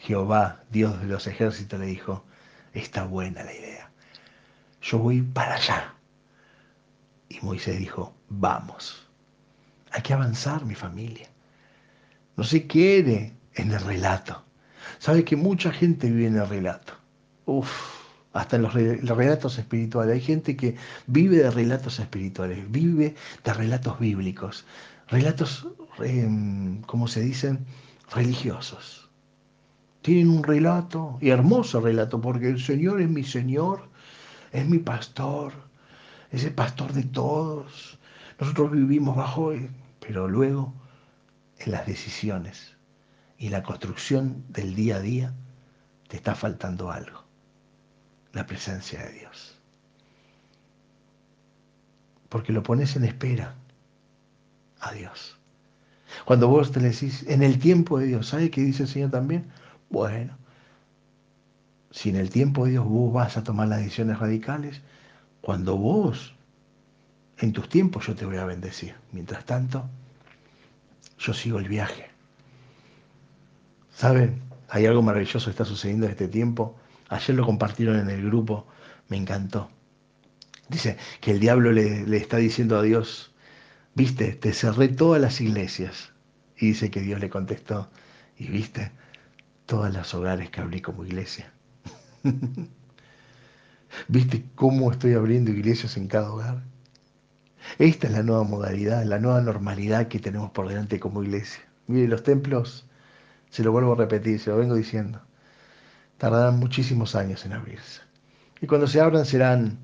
[0.00, 2.26] Jehová, Dios de los ejércitos, le dijo,
[2.74, 3.90] está buena la idea.
[4.82, 5.94] Yo voy para allá.
[7.30, 9.08] Y Moisés dijo, vamos.
[9.92, 11.28] Hay que avanzar, mi familia.
[12.36, 14.44] No se quede en el relato.
[14.98, 16.92] Sabe que mucha gente vive en el relato.
[17.46, 17.99] Uf,
[18.32, 20.14] hasta en los, relatos espirituales.
[20.14, 20.76] Hay gente que
[21.06, 23.14] vive de relatos espirituales, vive
[23.44, 24.64] de relatos bíblicos,
[25.08, 25.66] relatos,
[26.00, 27.66] em, como se dicen,
[28.14, 29.08] religiosos.
[30.02, 33.88] Tienen un relato, y hermoso relato, porque el Señor es mi Señor,
[34.52, 35.52] es mi pastor,
[36.30, 37.98] es el pastor de todos.
[38.38, 39.70] Nosotros vivimos bajo él,
[40.00, 40.72] pero luego
[41.58, 42.76] en las decisiones
[43.38, 45.34] y la construcción del día a día
[46.08, 47.19] te está faltando algo
[48.32, 49.56] la presencia de Dios.
[52.28, 53.54] Porque lo pones en espera
[54.80, 55.38] a Dios.
[56.24, 59.10] Cuando vos te le decís, en el tiempo de Dios, ¿sabe qué dice el Señor
[59.10, 59.50] también?
[59.88, 60.36] Bueno,
[61.90, 64.80] si en el tiempo de Dios vos vas a tomar las decisiones radicales,
[65.40, 66.34] cuando vos,
[67.38, 68.94] en tus tiempos yo te voy a bendecir.
[69.12, 69.88] Mientras tanto,
[71.18, 72.10] yo sigo el viaje.
[73.92, 74.42] ¿Saben?
[74.68, 76.79] Hay algo maravilloso que está sucediendo en este tiempo
[77.10, 78.68] Ayer lo compartieron en el grupo,
[79.08, 79.68] me encantó.
[80.68, 83.34] Dice que el diablo le, está diciendo a Dios,
[83.96, 86.12] viste, te cerré todas las iglesias.
[86.56, 87.90] Y dice que Dios le contestó,
[88.38, 88.92] y viste,
[89.66, 91.52] todas las hogares que abrí como iglesia.
[94.08, 96.62] ¿Viste cómo estoy abriendo iglesias en cada hogar?
[97.78, 101.62] Esta es la nueva modalidad, la nueva normalidad que tenemos por delante como iglesia.
[101.88, 102.86] Mire, los templos,
[103.48, 105.20] se lo vuelvo a repetir, se lo vengo diciendo,
[106.20, 108.02] tardarán muchísimos años en abrirse.
[108.60, 109.78] Y cuando se abran serán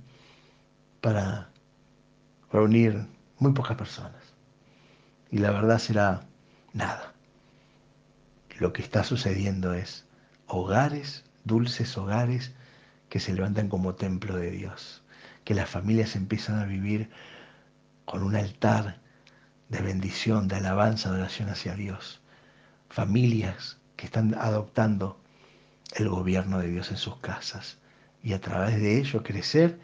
[1.01, 1.49] para
[2.53, 3.07] reunir
[3.39, 4.23] muy pocas personas.
[5.31, 6.27] Y la verdad será
[6.75, 7.15] nada.
[8.59, 10.05] Lo que está sucediendo es
[10.47, 12.53] hogares, dulces hogares,
[13.09, 15.03] que se levantan como templo de Dios.
[15.43, 17.09] Que las familias empiezan a vivir
[18.05, 19.01] con un altar
[19.71, 22.21] de bendición, de alabanza, de oración hacia Dios.
[22.91, 25.19] Familias que están adoptando
[25.95, 27.79] el gobierno de Dios en sus casas
[28.23, 29.79] y a través de ello crecer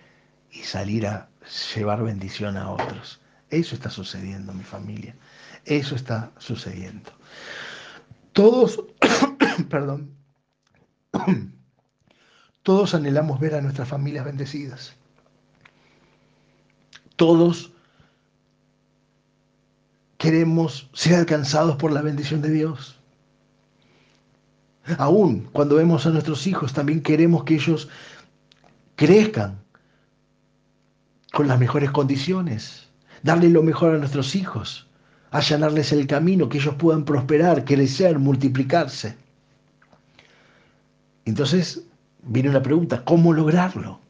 [0.51, 1.29] y salir a
[1.75, 3.21] llevar bendición a otros.
[3.51, 5.15] Eso está sucediendo, mi familia.
[5.65, 7.13] Eso está sucediendo.
[8.33, 8.83] Todos,
[9.69, 10.15] perdón,
[12.63, 14.97] todos anhelamos ver a nuestras familias bendecidas.
[17.17, 17.73] Todos
[20.17, 23.02] queremos ser alcanzados por la bendición de Dios.
[24.99, 27.89] Aún cuando vemos a nuestros hijos, también queremos que ellos
[28.97, 29.61] crezcan
[31.33, 32.89] con las mejores condiciones,
[33.23, 34.89] darle lo mejor a nuestros hijos,
[35.31, 39.17] allanarles el camino, que ellos puedan prosperar, crecer, multiplicarse.
[41.25, 41.85] Entonces
[42.23, 44.01] viene una pregunta, ¿cómo lograrlo?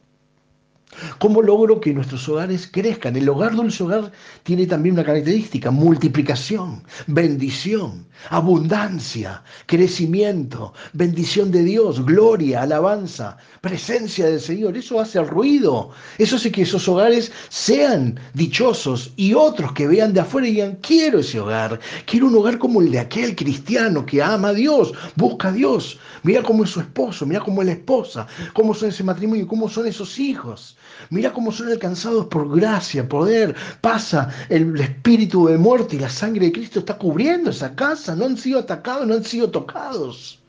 [1.19, 3.15] ¿Cómo logro que nuestros hogares crezcan?
[3.15, 4.11] El hogar dulce hogar
[4.43, 14.39] tiene también una característica, multiplicación, bendición, abundancia, crecimiento, bendición de Dios, gloria, alabanza, presencia del
[14.39, 14.77] Señor.
[14.77, 20.21] Eso hace ruido, eso hace que esos hogares sean dichosos y otros que vean de
[20.21, 24.21] afuera y digan, quiero ese hogar, quiero un hogar como el de aquel cristiano que
[24.21, 25.99] ama a Dios, busca a Dios.
[26.23, 29.69] Mira cómo es su esposo, mira cómo es la esposa, cómo son ese matrimonio, cómo
[29.69, 30.77] son esos hijos.
[31.09, 33.55] Mira cómo son alcanzados por gracia, poder.
[33.81, 38.15] Pasa el espíritu de muerte y la sangre de Cristo está cubriendo esa casa.
[38.15, 40.42] No han sido atacados, no han sido tocados.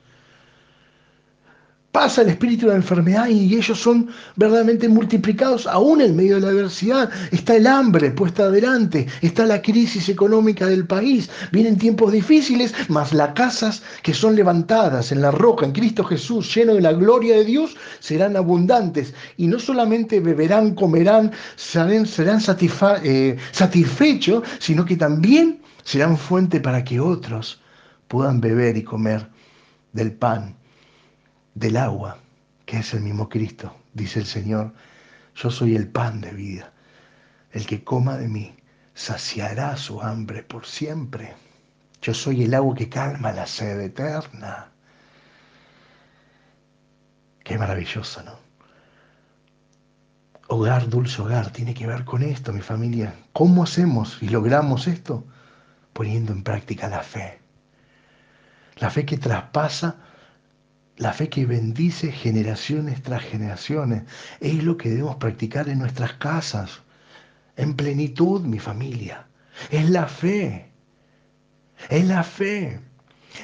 [1.95, 6.41] Pasa el espíritu de la enfermedad y ellos son verdaderamente multiplicados aún en medio de
[6.41, 7.09] la adversidad.
[7.31, 13.15] Está el hambre puesta adelante, está la crisis económica del país, vienen tiempos difíciles, mas
[13.15, 17.37] las casas que son levantadas en la roca, en Cristo Jesús, lleno de la gloria
[17.37, 22.41] de Dios, serán abundantes y no solamente beberán, comerán, serán, serán
[23.05, 27.61] eh, satisfechos, sino que también serán fuente para que otros
[28.09, 29.29] puedan beber y comer
[29.93, 30.57] del pan
[31.55, 32.19] del agua,
[32.67, 34.75] que es el mismo Cristo, dice el Señor,
[35.37, 36.73] yo soy el pan de vida.
[37.53, 38.57] El que coma de mí
[38.95, 41.35] saciará su hambre por siempre.
[42.03, 44.71] Yo soy el agua que calma la sed eterna.
[47.43, 48.39] Qué maravilloso, ¿no?
[50.49, 53.15] Hogar, dulce hogar, tiene que ver con esto, mi familia.
[53.33, 55.27] ¿Cómo hacemos y logramos esto?
[55.93, 57.41] Poniendo en práctica la fe.
[58.77, 59.97] La fe que traspasa
[60.97, 64.05] la fe que bendice generaciones tras generaciones
[64.41, 66.83] es lo que debemos practicar en nuestras casas,
[67.57, 69.27] en plenitud, mi familia.
[69.71, 70.71] Es la fe.
[71.91, 72.81] Es la fe.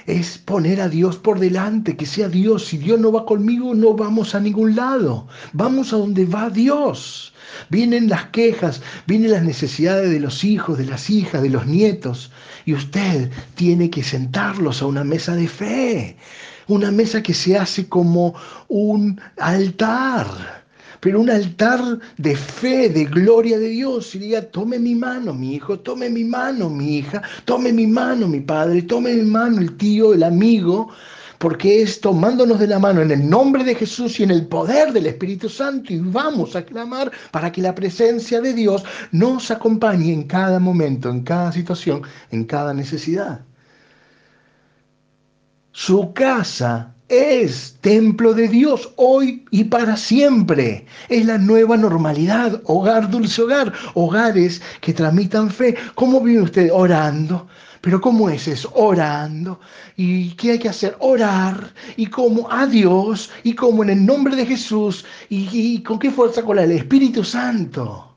[0.06, 2.66] Es poner a Dios por delante, que sea Dios.
[2.66, 5.26] Si Dios no va conmigo, no vamos a ningún lado.
[5.52, 7.34] Vamos a donde va Dios.
[7.68, 12.30] Vienen las quejas, vienen las necesidades de los hijos, de las hijas, de los nietos.
[12.64, 16.16] Y usted tiene que sentarlos a una mesa de fe
[16.74, 18.34] una mesa que se hace como
[18.68, 20.26] un altar,
[21.00, 24.14] pero un altar de fe, de gloria de Dios.
[24.14, 28.28] Y diga, tome mi mano, mi hijo, tome mi mano, mi hija, tome mi mano,
[28.28, 30.90] mi padre, tome mi mano, el tío, el amigo,
[31.38, 34.92] porque es tomándonos de la mano en el nombre de Jesús y en el poder
[34.92, 40.12] del Espíritu Santo y vamos a clamar para que la presencia de Dios nos acompañe
[40.12, 43.40] en cada momento, en cada situación, en cada necesidad.
[45.72, 50.84] Su casa es templo de Dios hoy y para siempre.
[51.08, 52.60] Es la nueva normalidad.
[52.64, 53.72] Hogar, dulce hogar.
[53.94, 55.76] Hogares que tramitan fe.
[55.94, 56.70] ¿Cómo vive usted?
[56.72, 57.46] Orando.
[57.80, 58.72] Pero ¿cómo es eso?
[58.74, 59.60] Orando.
[59.96, 60.96] ¿Y qué hay que hacer?
[60.98, 61.72] Orar.
[61.96, 62.50] ¿Y cómo?
[62.50, 63.30] A Dios.
[63.44, 63.84] ¿Y cómo?
[63.84, 65.04] En el nombre de Jesús.
[65.28, 66.42] ¿Y, y con qué fuerza?
[66.42, 68.09] Con el Espíritu Santo.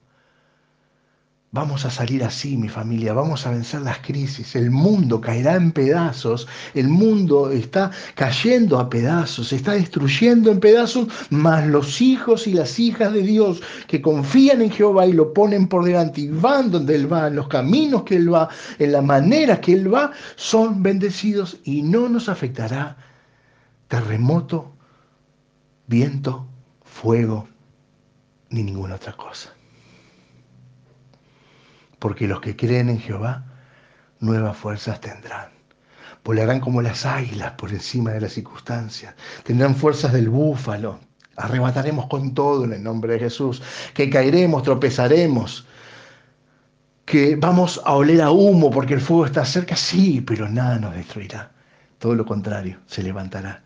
[1.54, 4.56] Vamos a salir así, mi familia, vamos a vencer las crisis.
[4.56, 10.60] El mundo caerá en pedazos, el mundo está cayendo a pedazos, se está destruyendo en
[10.60, 15.32] pedazos, mas los hijos y las hijas de Dios que confían en Jehová y lo
[15.32, 18.50] ponen por delante y van donde Él va, en los caminos que Él va,
[18.80, 22.98] en la manera que Él va, son bendecidos y no nos afectará
[23.88, 24.74] terremoto,
[25.86, 26.48] viento,
[26.82, 27.48] fuego,
[28.50, 29.54] ni ninguna otra cosa
[32.04, 33.46] porque los que creen en Jehová
[34.20, 35.48] nuevas fuerzas tendrán.
[36.26, 39.16] Volarán como las águilas por encima de las circunstancias.
[39.46, 41.00] Tendrán fuerzas del búfalo.
[41.38, 43.64] Arrebataremos con todo en el nombre de Jesús.
[43.94, 45.66] Que caeremos, tropezaremos.
[47.06, 49.78] Que vamos a oler a humo porque el fuego está cerca.
[49.78, 51.54] Sí, pero nada nos destruirá.
[52.00, 53.64] Todo lo contrario, se levantará.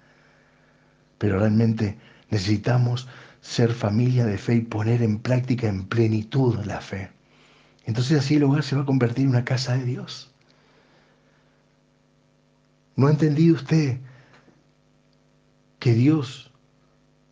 [1.17, 1.97] Pero realmente
[2.29, 3.07] necesitamos
[3.41, 7.16] ser familia de fe y poner en práctica en plenitud la fe.
[7.87, 10.29] Entonces así el hogar se va a convertir en una casa de Dios.
[12.97, 13.99] ¿No ha entendido usted
[15.79, 16.51] que Dios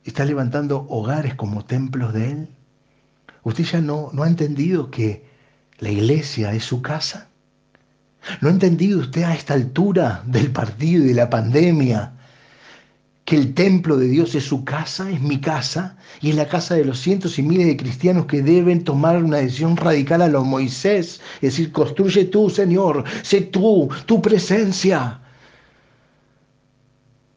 [0.06, 2.50] está levantando hogares como templos de Él?
[3.44, 5.26] ¿Usted ya no, no ha entendido que
[5.80, 7.28] la iglesia es su casa?
[8.40, 12.15] ¿No ha entendido usted a esta altura del partido y de la pandemia
[13.26, 16.76] que el templo de Dios es su casa, es mi casa, y es la casa
[16.76, 20.46] de los cientos y miles de cristianos que deben tomar una decisión radical a los
[20.46, 25.20] Moisés, es decir, construye tú, Señor, sé tú, tu presencia.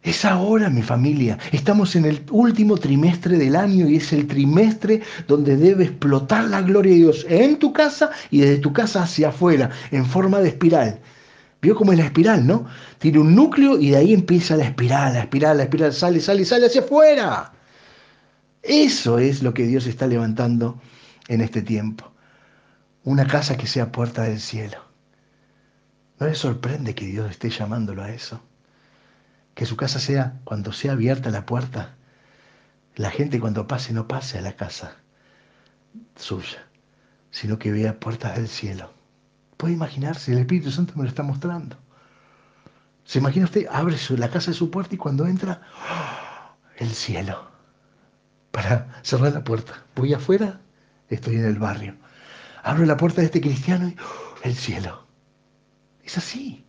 [0.02, 1.38] Es ahora, mi familia.
[1.52, 6.62] Estamos en el último trimestre del año y es el trimestre donde debe explotar la
[6.62, 10.48] gloria de Dios en tu casa y desde tu casa hacia afuera, en forma de
[10.48, 11.00] espiral.
[11.60, 12.66] Vio cómo es la espiral, ¿no?
[12.98, 16.44] Tiene un núcleo y de ahí empieza la espiral, la espiral, la espiral, sale, sale,
[16.44, 17.52] sale hacia afuera.
[18.62, 20.80] Eso es lo que Dios está levantando
[21.26, 22.12] en este tiempo.
[23.02, 24.84] Una casa que sea puerta del cielo.
[26.20, 28.40] ¿No le sorprende que Dios esté llamándolo a eso?
[29.54, 31.96] Que su casa sea, cuando sea abierta la puerta,
[32.94, 34.96] la gente cuando pase no pase a la casa
[36.16, 36.66] suya,
[37.30, 38.97] sino que vea puertas del cielo
[39.58, 41.76] Puede imaginarse, el Espíritu Santo me lo está mostrando.
[43.04, 43.66] ¿Se imagina usted?
[43.70, 46.56] Abre la casa de su puerta y cuando entra, ¡oh!
[46.76, 47.50] el cielo.
[48.52, 49.84] Para cerrar la puerta.
[49.96, 50.60] Voy afuera,
[51.08, 51.96] estoy en el barrio.
[52.62, 54.34] Abro la puerta de este cristiano y ¡oh!
[54.44, 55.04] el cielo.
[56.04, 56.64] Es así.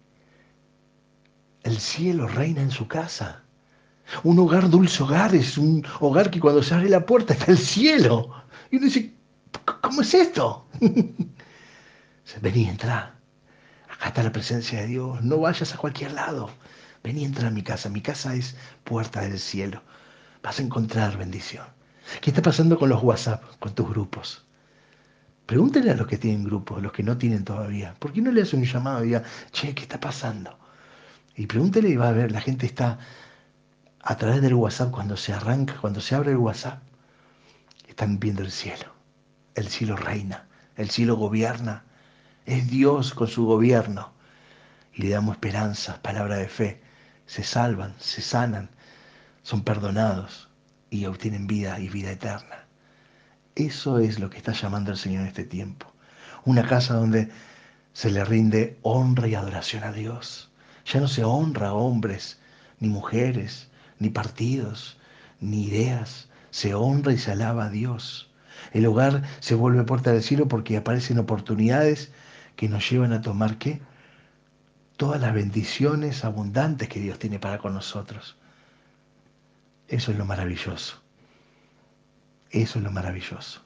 [1.61, 3.43] El cielo reina en su casa.
[4.23, 7.59] Un hogar dulce hogar es un hogar que cuando se abre la puerta está el
[7.59, 8.33] cielo.
[8.71, 9.13] Y uno dice,
[9.79, 10.67] ¿cómo es esto?
[12.41, 13.15] Vení, entra.
[13.89, 15.21] Acá está la presencia de Dios.
[15.23, 16.49] No vayas a cualquier lado.
[17.03, 17.89] Vení, entra a mi casa.
[17.89, 19.81] Mi casa es puerta del cielo.
[20.43, 21.65] Vas a encontrar bendición.
[22.21, 24.45] ¿Qué está pasando con los WhatsApp, con tus grupos?
[25.45, 27.95] Pregúntele a los que tienen grupos, los que no tienen todavía.
[27.99, 30.57] ¿Por qué no le hace un llamado y diga, che, ¿qué está pasando?
[31.35, 32.99] Y pregúntele y va a ver, la gente está
[34.01, 36.81] a través del WhatsApp, cuando se arranca, cuando se abre el WhatsApp,
[37.87, 38.93] están viendo el cielo.
[39.55, 41.83] El cielo reina, el cielo gobierna.
[42.45, 44.11] Es Dios con su gobierno.
[44.93, 46.81] Y le damos esperanza, palabra de fe.
[47.25, 48.69] Se salvan, se sanan,
[49.43, 50.49] son perdonados
[50.89, 52.65] y obtienen vida y vida eterna.
[53.55, 55.91] Eso es lo que está llamando el Señor en este tiempo.
[56.45, 57.29] Una casa donde
[57.93, 60.49] se le rinde honra y adoración a Dios.
[60.85, 62.39] Ya no se honra a hombres,
[62.79, 63.69] ni mujeres,
[63.99, 64.97] ni partidos,
[65.39, 66.29] ni ideas.
[66.49, 68.31] Se honra y se alaba a Dios.
[68.71, 72.11] El hogar se vuelve puerta del cielo porque aparecen oportunidades
[72.59, 73.81] que nos llevan a tomar qué?
[74.97, 78.35] Todas las bendiciones abundantes que Dios tiene para con nosotros.
[79.87, 81.01] Eso es lo maravilloso.
[82.51, 83.61] Eso es lo maravilloso.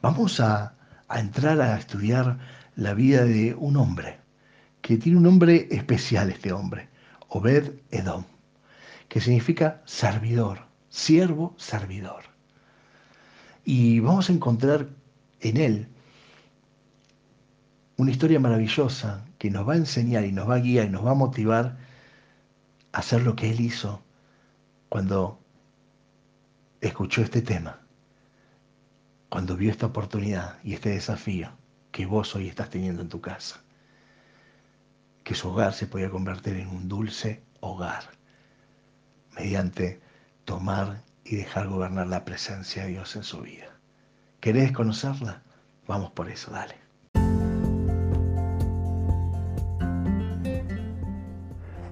[0.00, 0.76] Vamos a,
[1.08, 2.38] a entrar a estudiar
[2.76, 4.20] la vida de un hombre,
[4.80, 6.88] que tiene un nombre especial este hombre,
[7.30, 8.22] Obed Edom
[9.08, 12.22] que significa servidor, siervo, servidor.
[13.64, 14.86] Y vamos a encontrar
[15.40, 15.88] en él
[18.00, 21.04] una historia maravillosa que nos va a enseñar y nos va a guiar y nos
[21.04, 21.76] va a motivar
[22.92, 24.02] a hacer lo que él hizo
[24.88, 25.38] cuando
[26.80, 27.78] escuchó este tema,
[29.28, 31.52] cuando vio esta oportunidad y este desafío
[31.92, 33.60] que vos hoy estás teniendo en tu casa,
[35.22, 38.04] que su hogar se podía convertir en un dulce hogar
[39.36, 40.00] mediante
[40.46, 43.76] tomar y dejar gobernar la presencia de Dios en su vida.
[44.40, 45.42] ¿Querés conocerla?
[45.86, 46.79] Vamos por eso, dale.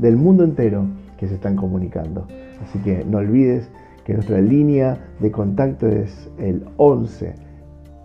[0.00, 0.86] del mundo entero
[1.18, 2.26] que se están comunicando.
[2.62, 3.70] Así que no olvides
[4.04, 7.34] que nuestra línea de contacto es el 11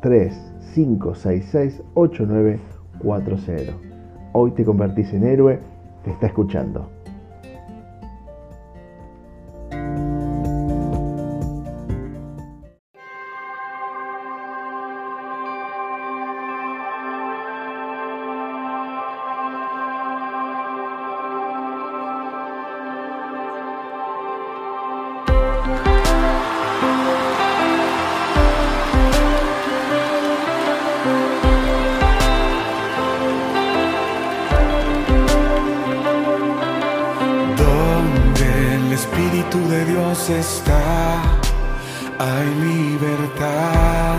[0.01, 3.73] 3566 8940.
[4.33, 5.59] Hoy te convertís en héroe,
[6.03, 6.94] te está escuchando.
[42.19, 44.17] Hay libertad,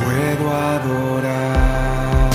[0.00, 2.30] puedo adorar.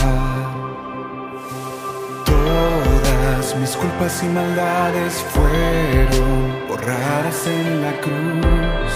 [2.26, 8.94] Todas mis culpas y maldades fueron borradas en la cruz,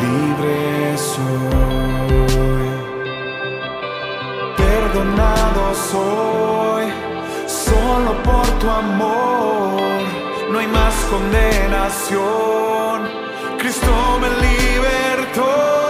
[0.00, 2.68] libre soy,
[4.56, 6.84] perdonado soy,
[7.46, 10.03] solo por tu amor
[10.54, 12.22] no hay más condenación.
[13.58, 15.83] Cristo me libertó.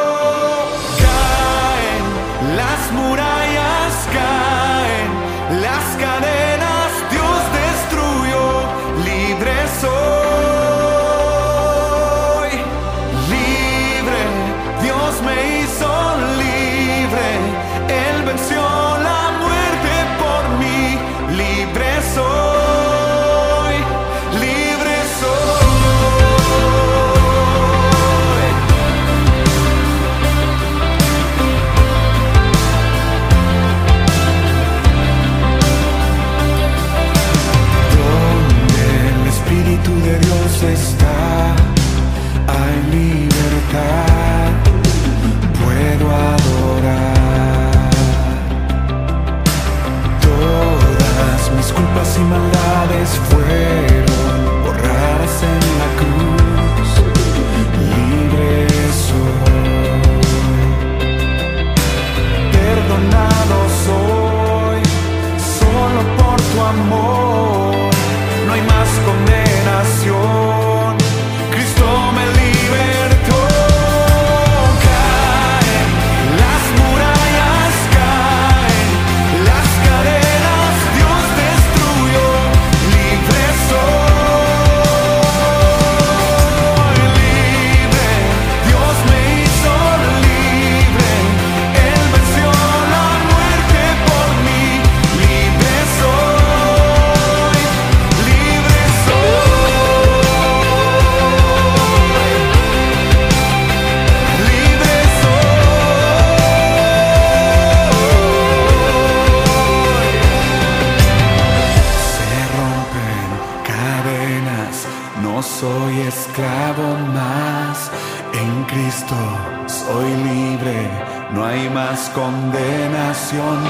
[122.16, 123.68] Hay más condenación.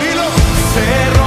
[0.75, 1.24] Se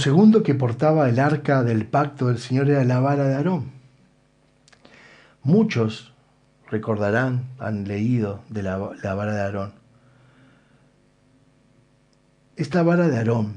[0.00, 3.70] segundo que portaba el arca del pacto del Señor era la vara de Aarón.
[5.42, 6.12] Muchos
[6.70, 9.72] recordarán, han leído de la, vara de Aarón.
[12.56, 13.56] Esta vara de Aarón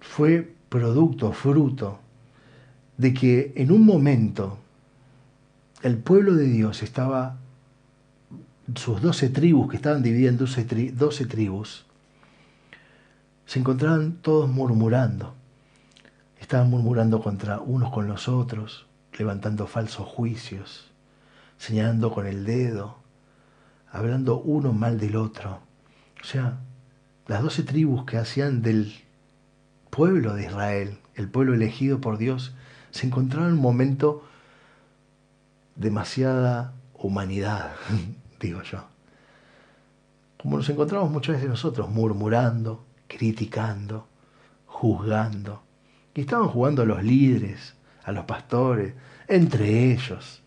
[0.00, 2.00] fue producto, fruto
[2.96, 4.58] de que en un momento
[5.82, 7.36] el pueblo de Dios estaba,
[8.74, 11.84] sus doce tribus que estaban divididas en doce tribus,
[13.46, 15.34] se encontraban todos murmurando.
[16.40, 20.90] Estaban murmurando contra unos con los otros, levantando falsos juicios,
[21.58, 22.98] señalando con el dedo,
[23.90, 25.60] hablando uno mal del otro.
[26.20, 26.58] O sea,
[27.26, 28.92] las doce tribus que hacían del
[29.90, 32.54] pueblo de Israel, el pueblo elegido por Dios,
[32.90, 34.24] se encontraban en un momento
[35.76, 37.72] demasiada humanidad,
[38.40, 38.84] digo yo.
[40.40, 42.84] Como nos encontramos muchas veces nosotros, murmurando,
[43.16, 44.08] criticando,
[44.66, 45.62] juzgando.
[46.14, 47.74] Y estaban jugando a los líderes,
[48.04, 48.94] a los pastores,
[49.28, 50.42] entre ellos.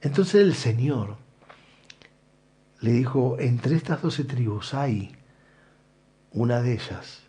[0.00, 1.16] Entonces el Señor
[2.80, 5.14] le dijo, entre estas doce tribus hay
[6.32, 7.22] una de ellas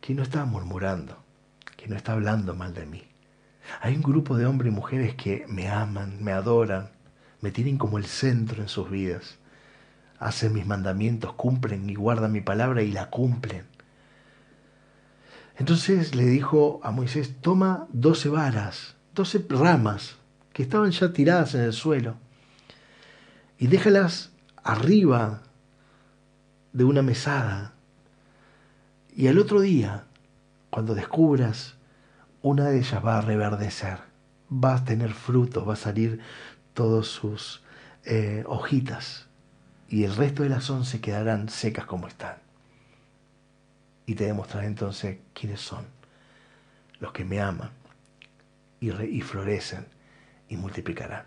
[0.00, 1.22] que no está murmurando,
[1.76, 3.02] que no está hablando mal de mí.
[3.82, 6.90] Hay un grupo de hombres y mujeres que me aman, me adoran,
[7.40, 9.38] me tienen como el centro en sus vidas.
[10.20, 13.64] Hacen mis mandamientos, cumplen y guardan mi palabra y la cumplen.
[15.56, 20.16] Entonces le dijo a Moisés, toma doce varas, doce ramas
[20.52, 22.16] que estaban ya tiradas en el suelo
[23.58, 24.30] y déjalas
[24.62, 25.40] arriba
[26.74, 27.72] de una mesada.
[29.16, 30.04] Y al otro día,
[30.68, 31.76] cuando descubras,
[32.42, 34.00] una de ellas va a reverdecer,
[34.52, 36.20] va a tener frutos, va a salir
[36.74, 37.62] todas sus
[38.04, 39.29] eh, hojitas
[39.90, 42.36] y el resto de las once quedarán secas como están.
[44.06, 45.84] Y te demostraré entonces quiénes son
[47.00, 47.70] los que me aman
[48.80, 49.86] y, re- y florecen
[50.48, 51.24] y multiplicarán.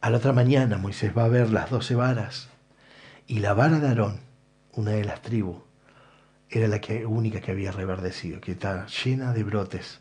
[0.00, 2.48] A la otra mañana Moisés va a ver las doce varas
[3.26, 4.20] y la vara de Aarón,
[4.72, 5.58] una de las tribus,
[6.50, 10.00] era la única que había reverdecido, que está llena de brotes.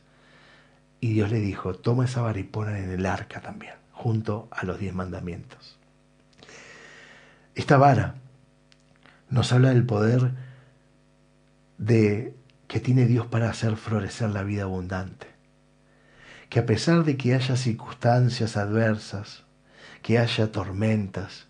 [0.99, 4.65] Y Dios le dijo, toma esa vara y ponla en el arca también, junto a
[4.65, 5.77] los diez mandamientos.
[7.55, 8.15] Esta vara
[9.29, 10.31] nos habla del poder
[11.77, 12.35] de
[12.67, 15.27] que tiene Dios para hacer florecer la vida abundante.
[16.49, 19.43] Que a pesar de que haya circunstancias adversas,
[20.01, 21.47] que haya tormentas,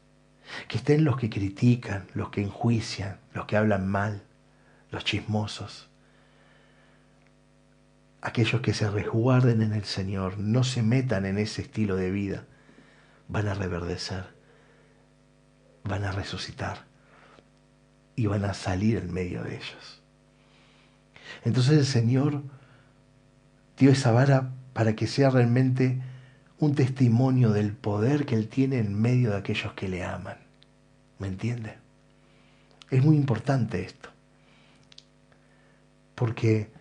[0.68, 4.24] que estén los que critican, los que enjuician, los que hablan mal,
[4.92, 5.90] los chismosos,
[8.22, 12.46] aquellos que se resguarden en el Señor, no se metan en ese estilo de vida,
[13.28, 14.33] van a reverdecer,
[15.84, 16.86] van a resucitar
[18.16, 20.02] y van a salir en medio de ellos.
[21.44, 22.44] Entonces el Señor
[23.78, 26.02] dio esa vara para que sea realmente
[26.60, 30.38] un testimonio del poder que Él tiene en medio de aquellos que le aman.
[31.20, 31.78] ¿Me entiende?
[32.90, 34.10] Es muy importante esto.
[36.16, 36.72] Porque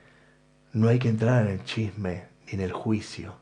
[0.72, 3.40] no hay que entrar en el chisme ni en el juicio.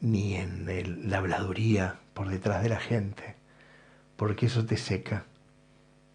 [0.00, 3.37] ni en la habladuría por detrás de la gente,
[4.18, 5.26] porque eso te seca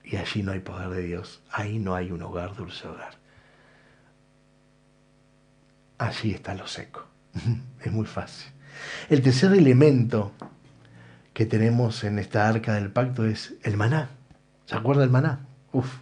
[0.03, 3.13] y allí no hay poder de Dios, ahí no hay un hogar, dulce hogar.
[5.97, 7.07] Allí está lo seco,
[7.79, 8.51] es muy fácil.
[9.09, 10.33] El tercer elemento
[11.33, 14.09] que tenemos en esta arca del pacto es el maná.
[14.65, 15.45] ¿Se acuerda del maná?
[15.71, 15.99] Uf.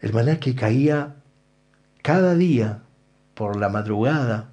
[0.00, 1.16] El maná que caía
[2.02, 2.82] cada día
[3.34, 4.52] por la madrugada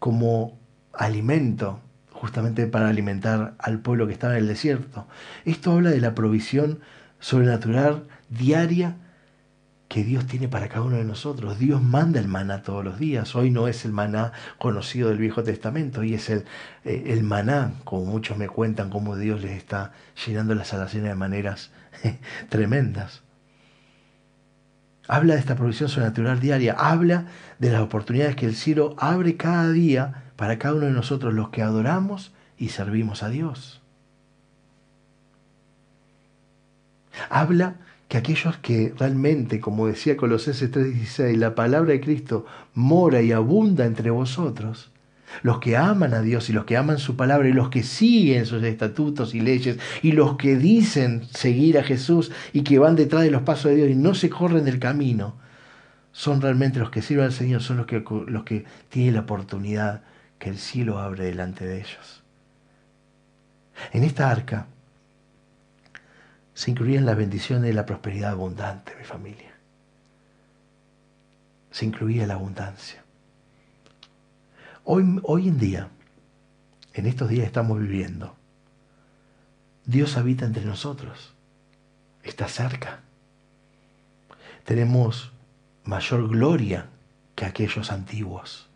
[0.00, 0.63] como
[0.98, 1.80] alimento,
[2.12, 5.06] justamente para alimentar al pueblo que estaba en el desierto.
[5.44, 6.80] Esto habla de la provisión
[7.20, 8.96] sobrenatural diaria
[9.88, 11.58] que Dios tiene para cada uno de nosotros.
[11.58, 13.36] Dios manda el maná todos los días.
[13.36, 16.44] Hoy no es el maná conocido del Viejo Testamento, hoy es el,
[16.84, 19.92] eh, el maná, como muchos me cuentan, cómo Dios les está
[20.26, 21.70] llenando las alacenas de maneras
[22.48, 23.22] tremendas.
[25.06, 27.26] Habla de esta provisión sobrenatural diaria, habla
[27.58, 31.50] de las oportunidades que el cielo abre cada día para cada uno de nosotros, los
[31.50, 33.80] que adoramos y servimos a Dios.
[37.30, 37.76] Habla
[38.08, 43.86] que aquellos que realmente, como decía Colosenses 3:16, la palabra de Cristo mora y abunda
[43.86, 44.90] entre vosotros,
[45.42, 48.46] los que aman a Dios y los que aman su palabra y los que siguen
[48.46, 53.22] sus estatutos y leyes y los que dicen seguir a Jesús y que van detrás
[53.22, 55.34] de los pasos de Dios y no se corren del camino,
[56.12, 57.86] son realmente los que sirven al Señor, son los
[58.44, 60.02] que, tienen la oportunidad
[60.38, 62.22] que el cielo abre delante de ellos.
[63.92, 64.66] En esta arca
[66.54, 69.52] se incluían las bendiciones de la prosperidad abundante, mi familia.
[71.70, 73.02] Se incluía la abundancia.
[74.84, 75.88] Hoy, hoy en día,
[76.92, 78.36] en estos días estamos viviendo,
[79.84, 81.34] Dios habita entre nosotros,
[82.22, 83.00] está cerca.
[84.64, 85.32] Tenemos
[85.84, 86.86] mayor gloria
[87.34, 88.68] que aquellos antiguos.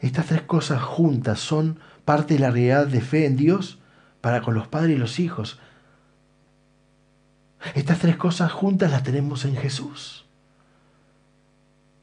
[0.00, 3.78] Estas tres cosas juntas son parte de la realidad de fe en Dios
[4.20, 5.60] para con los padres y los hijos.
[7.74, 10.24] Estas tres cosas juntas las tenemos en Jesús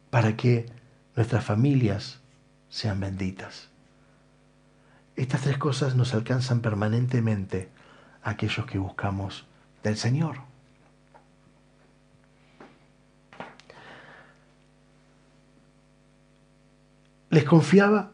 [0.10, 0.66] para que
[1.16, 2.20] nuestras familias
[2.70, 3.70] sean benditas.
[5.16, 7.70] Estas tres cosas nos alcanzan permanentemente
[8.22, 9.46] a aquellos que buscamos
[9.84, 10.55] del Señor.
[17.36, 18.14] Les confiaba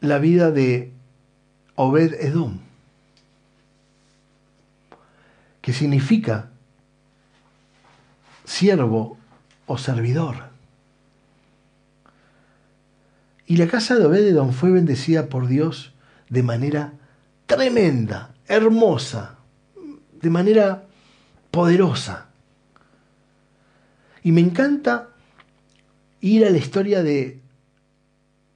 [0.00, 0.92] la vida de
[1.74, 2.60] Obed Edom,
[5.60, 6.50] que significa
[8.44, 9.18] siervo
[9.66, 10.44] o servidor.
[13.48, 15.92] Y la casa de Obed Edom fue bendecida por Dios
[16.28, 16.92] de manera
[17.46, 19.38] tremenda, hermosa,
[20.22, 20.84] de manera
[21.50, 22.28] poderosa.
[24.22, 25.08] Y me encanta
[26.24, 27.42] ir a la historia de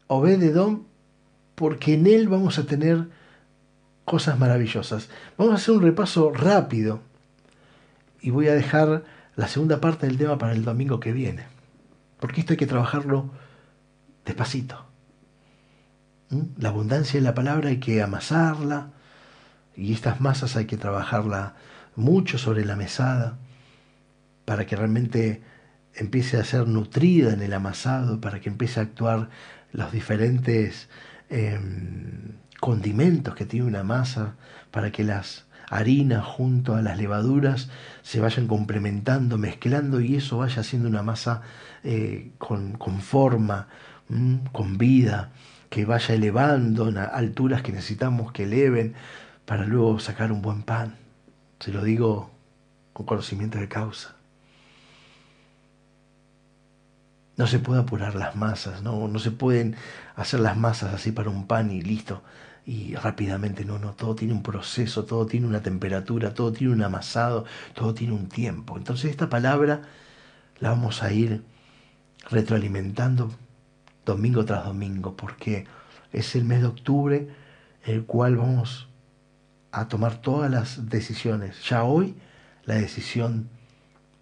[0.06, 0.84] Obed Edom
[1.54, 3.08] porque en él vamos a tener
[4.06, 5.10] cosas maravillosas.
[5.36, 7.00] Vamos a hacer un repaso rápido
[8.22, 9.04] y voy a dejar
[9.36, 11.44] la segunda parte del tema para el domingo que viene.
[12.20, 13.30] Porque esto hay que trabajarlo
[14.24, 14.86] despacito.
[16.30, 16.42] ¿Mm?
[16.56, 18.92] La abundancia de la palabra hay que amasarla
[19.76, 21.54] y estas masas hay que trabajarla
[21.96, 23.36] mucho sobre la mesada
[24.46, 25.42] para que realmente
[25.98, 29.28] empiece a ser nutrida en el amasado, para que empiece a actuar
[29.72, 30.88] los diferentes
[31.30, 31.58] eh,
[32.60, 34.36] condimentos que tiene una masa,
[34.70, 37.68] para que las harinas junto a las levaduras
[38.02, 41.42] se vayan complementando, mezclando y eso vaya haciendo una masa
[41.84, 43.68] eh, con, con, forma,
[44.52, 45.32] con vida,
[45.68, 48.94] que vaya elevando a alturas que necesitamos que eleven
[49.44, 50.96] para luego sacar un buen pan.
[51.60, 52.30] Se lo digo
[52.92, 54.17] con conocimiento de causa.
[57.38, 59.76] No se puede apurar las masas, no, no se pueden
[60.16, 62.22] hacer las masas así para un pan y listo
[62.68, 66.82] y rápidamente, no, no, todo tiene un proceso, todo tiene una temperatura, todo tiene un
[66.82, 68.76] amasado, todo tiene un tiempo.
[68.76, 69.80] Entonces esta palabra
[70.60, 71.42] la vamos a ir
[72.28, 73.30] retroalimentando
[74.04, 75.66] domingo tras domingo, porque
[76.12, 77.28] es el mes de octubre
[77.84, 78.88] el cual vamos
[79.72, 81.66] a tomar todas las decisiones.
[81.66, 82.16] Ya hoy
[82.66, 83.48] la decisión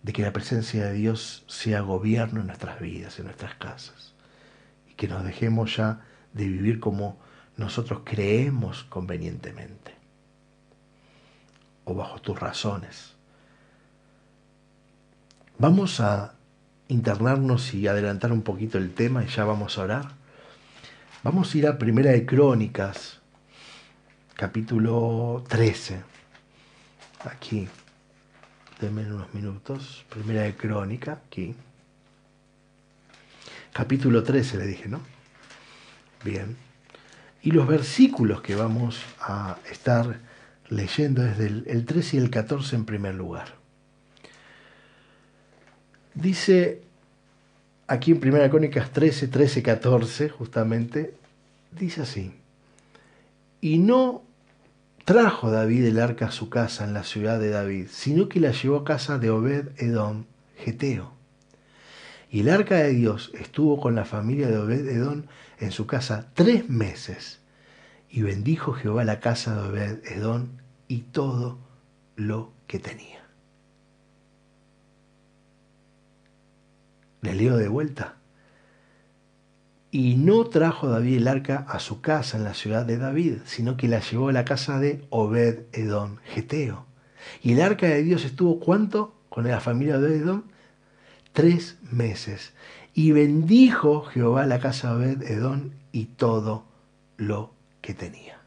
[0.07, 4.15] de que la presencia de Dios sea gobierno en nuestras vidas, en nuestras casas,
[4.89, 6.01] y que nos dejemos ya
[6.33, 7.19] de vivir como
[7.57, 9.97] nosotros creemos convenientemente
[11.83, 13.16] o bajo tus razones.
[15.59, 16.37] Vamos a
[16.87, 20.12] internarnos y adelantar un poquito el tema y ya vamos a orar.
[21.24, 23.19] Vamos a ir a Primera de Crónicas,
[24.37, 26.05] capítulo 13.
[27.24, 27.66] Aquí.
[28.81, 30.05] Denme unos minutos.
[30.09, 31.55] Primera de Crónica, aquí.
[33.73, 35.01] Capítulo 13 le dije, ¿no?
[36.24, 36.57] Bien.
[37.43, 40.19] Y los versículos que vamos a estar
[40.69, 43.55] leyendo desde el, el 13 y el 14 en primer lugar.
[46.15, 46.82] Dice
[47.86, 51.15] aquí en Primera Crónicas 13, 13, 14, justamente,
[51.73, 52.32] dice así.
[53.61, 54.26] Y no
[55.07, 58.51] trajo David el arca a su casa en la ciudad de David, sino que la
[58.51, 60.24] llevó a casa de Obed Edom,
[60.59, 61.12] Geteo.
[62.28, 65.23] Y el arca de Dios estuvo con la familia de Obed Edom
[65.61, 67.39] en su casa tres meses.
[68.11, 70.49] Y bendijo Jehová la casa de Obed Edom
[70.89, 71.59] y todo
[72.16, 73.24] lo que tenía.
[77.23, 78.16] Le leo de vuelta.
[79.98, 83.78] Y no trajo David el arca a su casa en la ciudad de David, sino
[83.78, 86.85] que la llevó a la casa de Obed Edom, Geteo.
[87.43, 90.43] Y el arca de Dios estuvo cuánto con la familia de Edom?
[91.32, 92.52] Tres meses.
[92.93, 96.66] Y bendijo Jehová la casa de Obed Edom y todo
[97.16, 98.39] lo que tenía.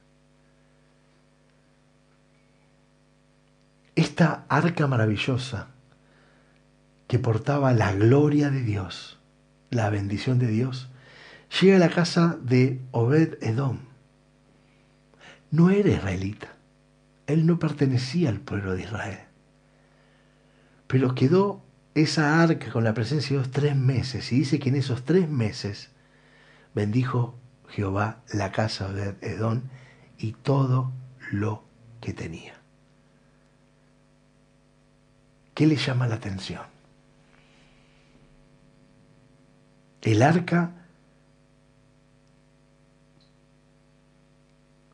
[3.95, 5.69] Esta arca maravillosa
[7.07, 9.17] que portaba la gloria de Dios,
[9.71, 10.89] la bendición de Dios,
[11.49, 13.79] llega a la casa de Obed Edom.
[15.51, 16.55] No era israelita,
[17.27, 19.19] él no pertenecía al pueblo de Israel,
[20.87, 21.61] pero quedó
[21.95, 25.27] esa arca con la presencia de Dios tres meses y dice que en esos tres
[25.27, 25.89] meses
[26.75, 27.35] bendijo
[27.69, 29.61] Jehová la casa de Edom
[30.17, 30.91] y todo
[31.31, 31.63] lo
[31.99, 32.53] que tenía.
[35.55, 36.63] ¿Qué le llama la atención?
[40.01, 40.78] El arca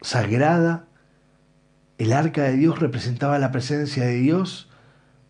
[0.06, 0.86] sagrada,
[1.98, 4.70] el arca de Dios representaba la presencia de Dios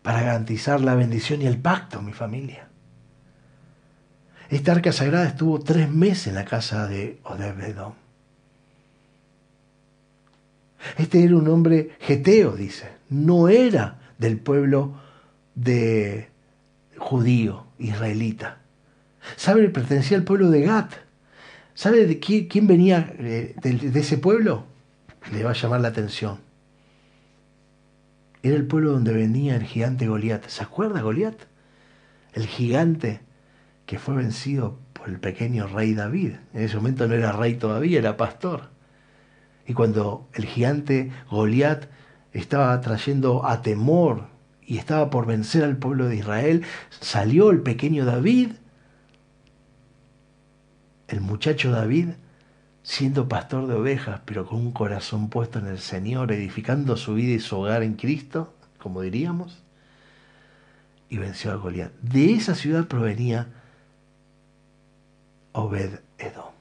[0.02, 2.68] para garantizar la bendición y el pacto, mi familia.
[4.50, 7.94] Esta arca sagrada estuvo tres meses en la casa de Odebedom.
[10.98, 12.88] Este era un hombre geteo, dice.
[13.08, 14.94] No era del pueblo
[15.54, 16.28] de
[16.98, 18.58] judío, israelita.
[19.36, 19.68] ¿Sabe?
[19.70, 20.92] Pertenecía al pueblo de Gat.
[21.76, 24.64] ¿Sabe de quién, venía eh, de, de ese pueblo?
[25.30, 26.38] Le va a llamar la atención.
[28.42, 30.46] Era el pueblo donde venía el gigante Goliat.
[30.48, 31.36] ¿Se acuerda Goliat?
[32.32, 33.20] El gigante
[33.84, 36.36] que fue vencido por el pequeño rey David.
[36.54, 38.70] En ese momento no era rey todavía, era pastor.
[39.66, 41.90] Y cuando el gigante Goliat
[42.32, 44.28] estaba trayendo a temor
[44.64, 46.62] y estaba por vencer al pueblo de Israel,
[47.00, 48.52] salió el pequeño David,
[51.08, 52.10] el muchacho David,
[52.82, 57.34] siendo pastor de ovejas, pero con un corazón puesto en el Señor, edificando su vida
[57.34, 59.62] y su hogar en Cristo, como diríamos,
[61.08, 61.92] y venció a Goliat.
[62.00, 63.48] De esa ciudad provenía
[65.52, 66.52] Obed Edom.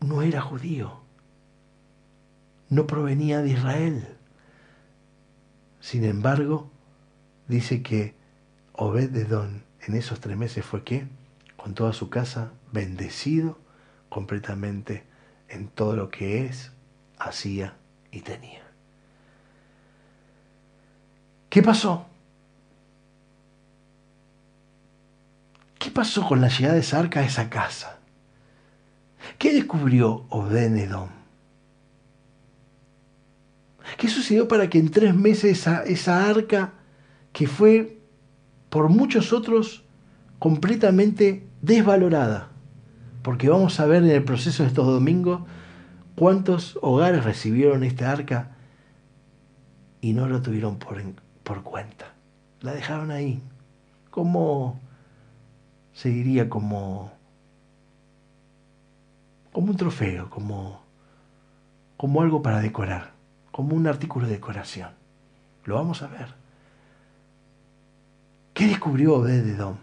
[0.00, 1.00] No era judío,
[2.68, 4.08] no provenía de Israel.
[5.80, 6.70] Sin embargo,
[7.46, 8.14] dice que
[8.72, 11.06] Obed Edom en esos tres meses fue que,
[11.56, 13.58] con toda su casa, bendecido
[14.10, 15.04] completamente
[15.48, 16.72] en todo lo que es,
[17.18, 17.74] hacía
[18.12, 18.62] y tenía.
[21.48, 22.06] ¿Qué pasó?
[25.78, 27.98] ¿Qué pasó con la llegada de esa arca a esa casa?
[29.38, 31.08] ¿Qué descubrió Obed-Edom?
[33.96, 36.74] ¿Qué sucedió para que en tres meses esa, esa arca,
[37.32, 37.97] que fue
[38.70, 39.84] por muchos otros
[40.38, 42.48] completamente desvalorada?
[43.22, 45.42] Porque vamos a ver en el proceso de estos domingos
[46.14, 48.56] cuántos hogares recibieron esta arca
[50.00, 51.02] y no lo tuvieron por,
[51.42, 52.14] por cuenta.
[52.60, 53.42] La dejaron ahí,
[54.10, 54.80] como
[55.92, 57.12] se diría como,
[59.52, 60.80] como un trofeo, como,
[61.96, 63.12] como algo para decorar,
[63.50, 64.90] como un artículo de decoración.
[65.64, 66.37] Lo vamos a ver.
[68.58, 69.76] ¿Qué descubrió Obed de Dom?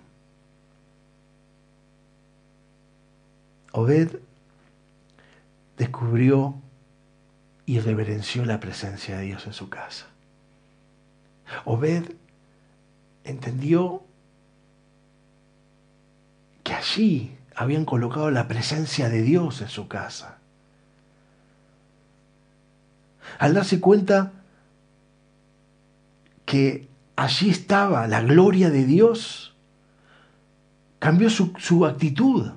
[3.72, 4.20] Obed
[5.78, 6.56] descubrió
[7.66, 10.08] y reverenció la presencia de Dios en su casa.
[11.64, 12.16] Obed
[13.24, 14.04] entendió
[16.64, 20.38] que allí habían colocado la presencia de Dios en su casa.
[23.40, 24.34] Al darse cuenta
[26.46, 29.56] que allí estaba la gloria de Dios,
[31.00, 32.52] cambió su, su actitud.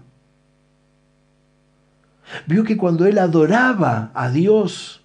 [2.46, 5.02] Vio que cuando él adoraba a Dios,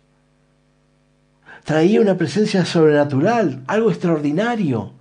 [1.64, 4.94] traía una presencia sobrenatural, algo extraordinario.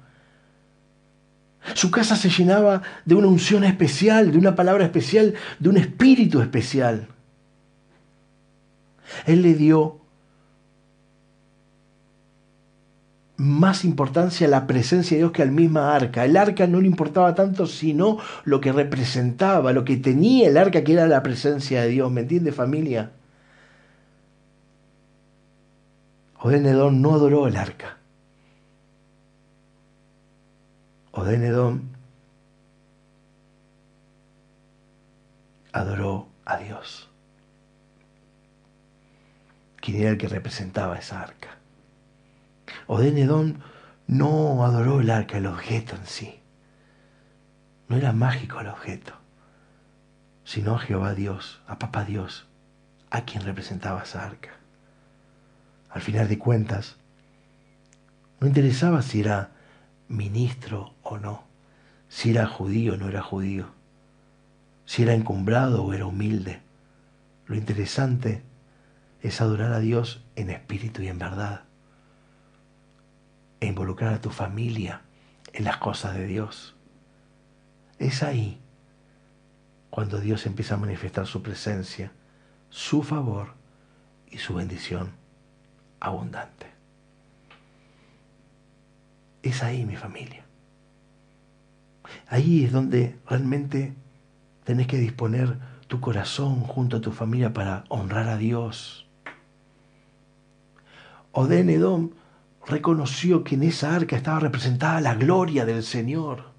[1.74, 6.40] Su casa se llenaba de una unción especial, de una palabra especial, de un espíritu
[6.40, 7.08] especial.
[9.26, 10.01] Él le dio
[13.42, 16.24] más importancia a la presencia de Dios que al misma arca.
[16.24, 20.84] El arca no le importaba tanto sino lo que representaba, lo que tenía el arca
[20.84, 22.10] que era la presencia de Dios.
[22.10, 23.10] ¿Me entiende familia?
[26.38, 27.98] Odenedón no adoró el arca.
[31.10, 31.90] Odenedón
[35.72, 37.10] adoró a Dios,
[39.80, 41.61] quien era el que representaba esa arca.
[42.86, 43.62] Odenedón
[44.06, 46.40] no adoró el arca, el objeto en sí.
[47.88, 49.12] No era mágico el objeto,
[50.44, 52.46] sino a Jehová Dios, a Papá Dios,
[53.10, 54.50] a quien representaba esa arca.
[55.90, 56.96] Al final de cuentas,
[58.40, 59.52] no interesaba si era
[60.08, 61.44] ministro o no,
[62.08, 63.68] si era judío o no era judío,
[64.84, 66.60] si era encumbrado o era humilde.
[67.46, 68.42] Lo interesante
[69.20, 71.64] es adorar a Dios en espíritu y en verdad,
[73.62, 75.02] e involucrar a tu familia
[75.52, 76.74] en las cosas de Dios.
[78.00, 78.58] Es ahí
[79.88, 82.10] cuando Dios empieza a manifestar su presencia,
[82.70, 83.54] su favor
[84.28, 85.12] y su bendición
[86.00, 86.66] abundante.
[89.44, 90.44] Es ahí mi familia.
[92.26, 93.94] Ahí es donde realmente
[94.64, 95.56] tenés que disponer
[95.86, 99.06] tu corazón junto a tu familia para honrar a Dios.
[101.30, 102.10] Odén Edom
[102.66, 106.52] reconoció que en esa arca estaba representada la gloria del Señor.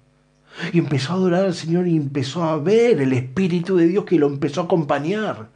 [0.72, 4.18] Y empezó a adorar al Señor y empezó a ver el Espíritu de Dios que
[4.18, 5.50] lo empezó a acompañar.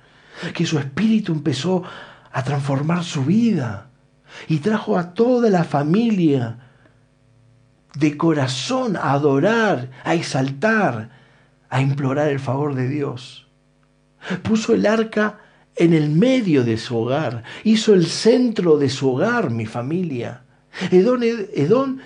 [0.55, 1.85] Que su Espíritu empezó
[2.33, 3.91] a transformar su vida.
[4.49, 6.59] Y trajo a toda la familia
[7.95, 11.11] de corazón a adorar, a exaltar,
[11.69, 13.49] a implorar el favor de Dios.
[14.43, 15.39] Puso el arca
[15.79, 20.43] en el medio de su hogar, hizo el centro de su hogar, mi familia.
[20.91, 22.01] Edón, Edón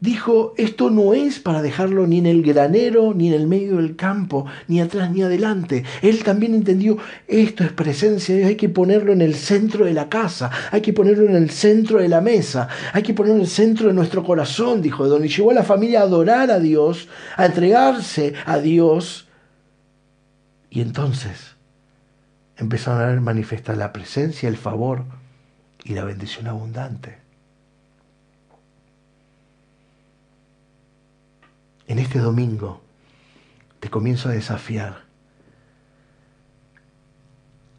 [0.00, 3.96] dijo, esto no es para dejarlo ni en el granero, ni en el medio del
[3.96, 5.84] campo, ni atrás ni adelante.
[6.02, 6.98] Él también entendió,
[7.28, 10.80] esto es presencia de Dios, hay que ponerlo en el centro de la casa, hay
[10.80, 13.94] que ponerlo en el centro de la mesa, hay que ponerlo en el centro de
[13.94, 15.24] nuestro corazón, dijo Edón.
[15.24, 19.28] Y llevó a la familia a adorar a Dios, a entregarse a Dios.
[20.70, 21.59] Y entonces
[22.60, 25.04] empezaron a manifestar la presencia, el favor
[25.82, 27.18] y la bendición abundante.
[31.86, 32.82] En este domingo
[33.80, 35.04] te comienzo a desafiar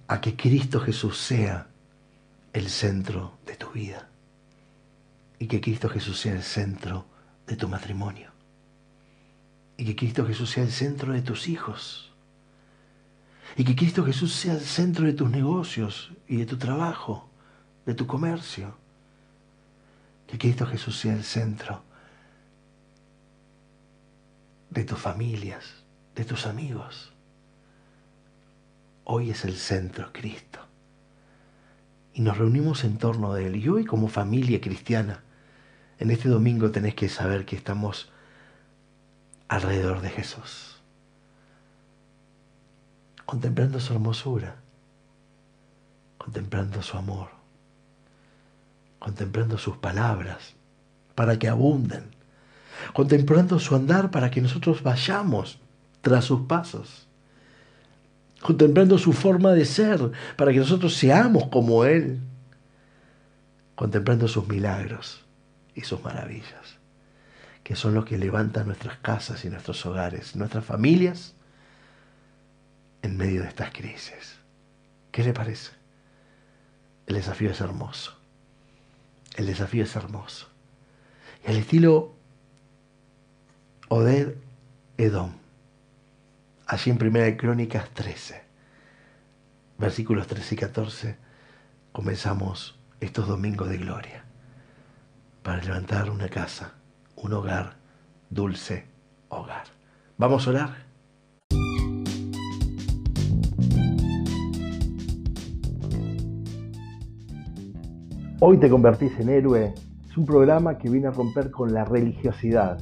[0.07, 1.67] a que Cristo Jesús sea
[2.51, 4.09] el centro de tu vida
[5.39, 7.05] y que Cristo Jesús sea el centro
[7.47, 8.31] de tu matrimonio
[9.77, 12.10] y que Cristo Jesús sea el centro de tus hijos
[13.57, 17.29] y que Cristo Jesús sea el centro de tus negocios y de tu trabajo,
[17.85, 18.75] de tu comercio.
[20.27, 21.83] Que Cristo Jesús sea el centro
[24.69, 25.83] de tus familias,
[26.15, 27.11] de tus amigos.
[29.03, 30.59] Hoy es el centro Cristo.
[32.13, 33.57] Y nos reunimos en torno de Él.
[33.57, 35.23] Y hoy como familia cristiana,
[35.99, 38.09] en este domingo tenés que saber que estamos
[39.47, 40.70] alrededor de Jesús,
[43.31, 44.57] contemplando su hermosura,
[46.17, 47.29] contemplando su amor,
[48.99, 50.53] contemplando sus palabras,
[51.15, 52.11] para que abunden
[52.93, 55.59] contemplando su andar para que nosotros vayamos
[56.01, 57.07] tras sus pasos,
[58.41, 62.19] contemplando su forma de ser para que nosotros seamos como Él,
[63.75, 65.23] contemplando sus milagros
[65.73, 66.79] y sus maravillas,
[67.63, 71.33] que son los que levantan nuestras casas y nuestros hogares, nuestras familias,
[73.01, 74.37] en medio de estas crisis.
[75.11, 75.71] ¿Qué le parece?
[77.07, 78.17] El desafío es hermoso.
[79.35, 80.47] El desafío es hermoso.
[81.45, 82.13] Y al estilo
[83.89, 84.35] Oded
[84.97, 85.33] Edom.
[86.67, 88.41] Allí en Primera de Crónicas 13,
[89.77, 91.17] versículos 13 y 14,
[91.91, 94.23] comenzamos estos domingos de gloria
[95.43, 96.75] para levantar una casa,
[97.15, 97.75] un hogar,
[98.29, 98.85] dulce
[99.27, 99.65] hogar.
[100.17, 100.90] ¿Vamos a orar?
[108.43, 109.71] Hoy te convertís en héroe.
[110.09, 112.79] Es un programa que viene a romper con la religiosidad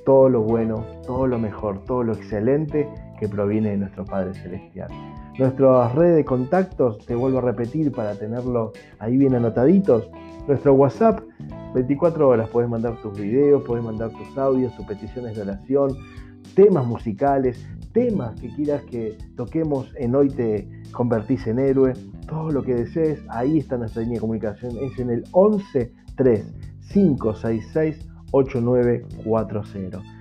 [0.06, 2.90] todo lo bueno, todo lo mejor, todo lo excelente
[3.20, 4.90] que proviene de nuestro Padre Celestial.
[5.42, 10.08] Nuestras redes de contactos, te vuelvo a repetir para tenerlo ahí bien anotaditos.
[10.48, 11.22] Nuestro WhatsApp,
[11.74, 15.98] 24 horas, puedes mandar tus videos, puedes mandar tus audios, tus peticiones de oración,
[16.54, 21.94] temas musicales, temas que quieras que toquemos en Hoy Te Convertís en Héroe,
[22.28, 26.54] todo lo que desees, ahí está nuestra línea de comunicación, es en el 11 3
[26.94, 30.21] 566 8940.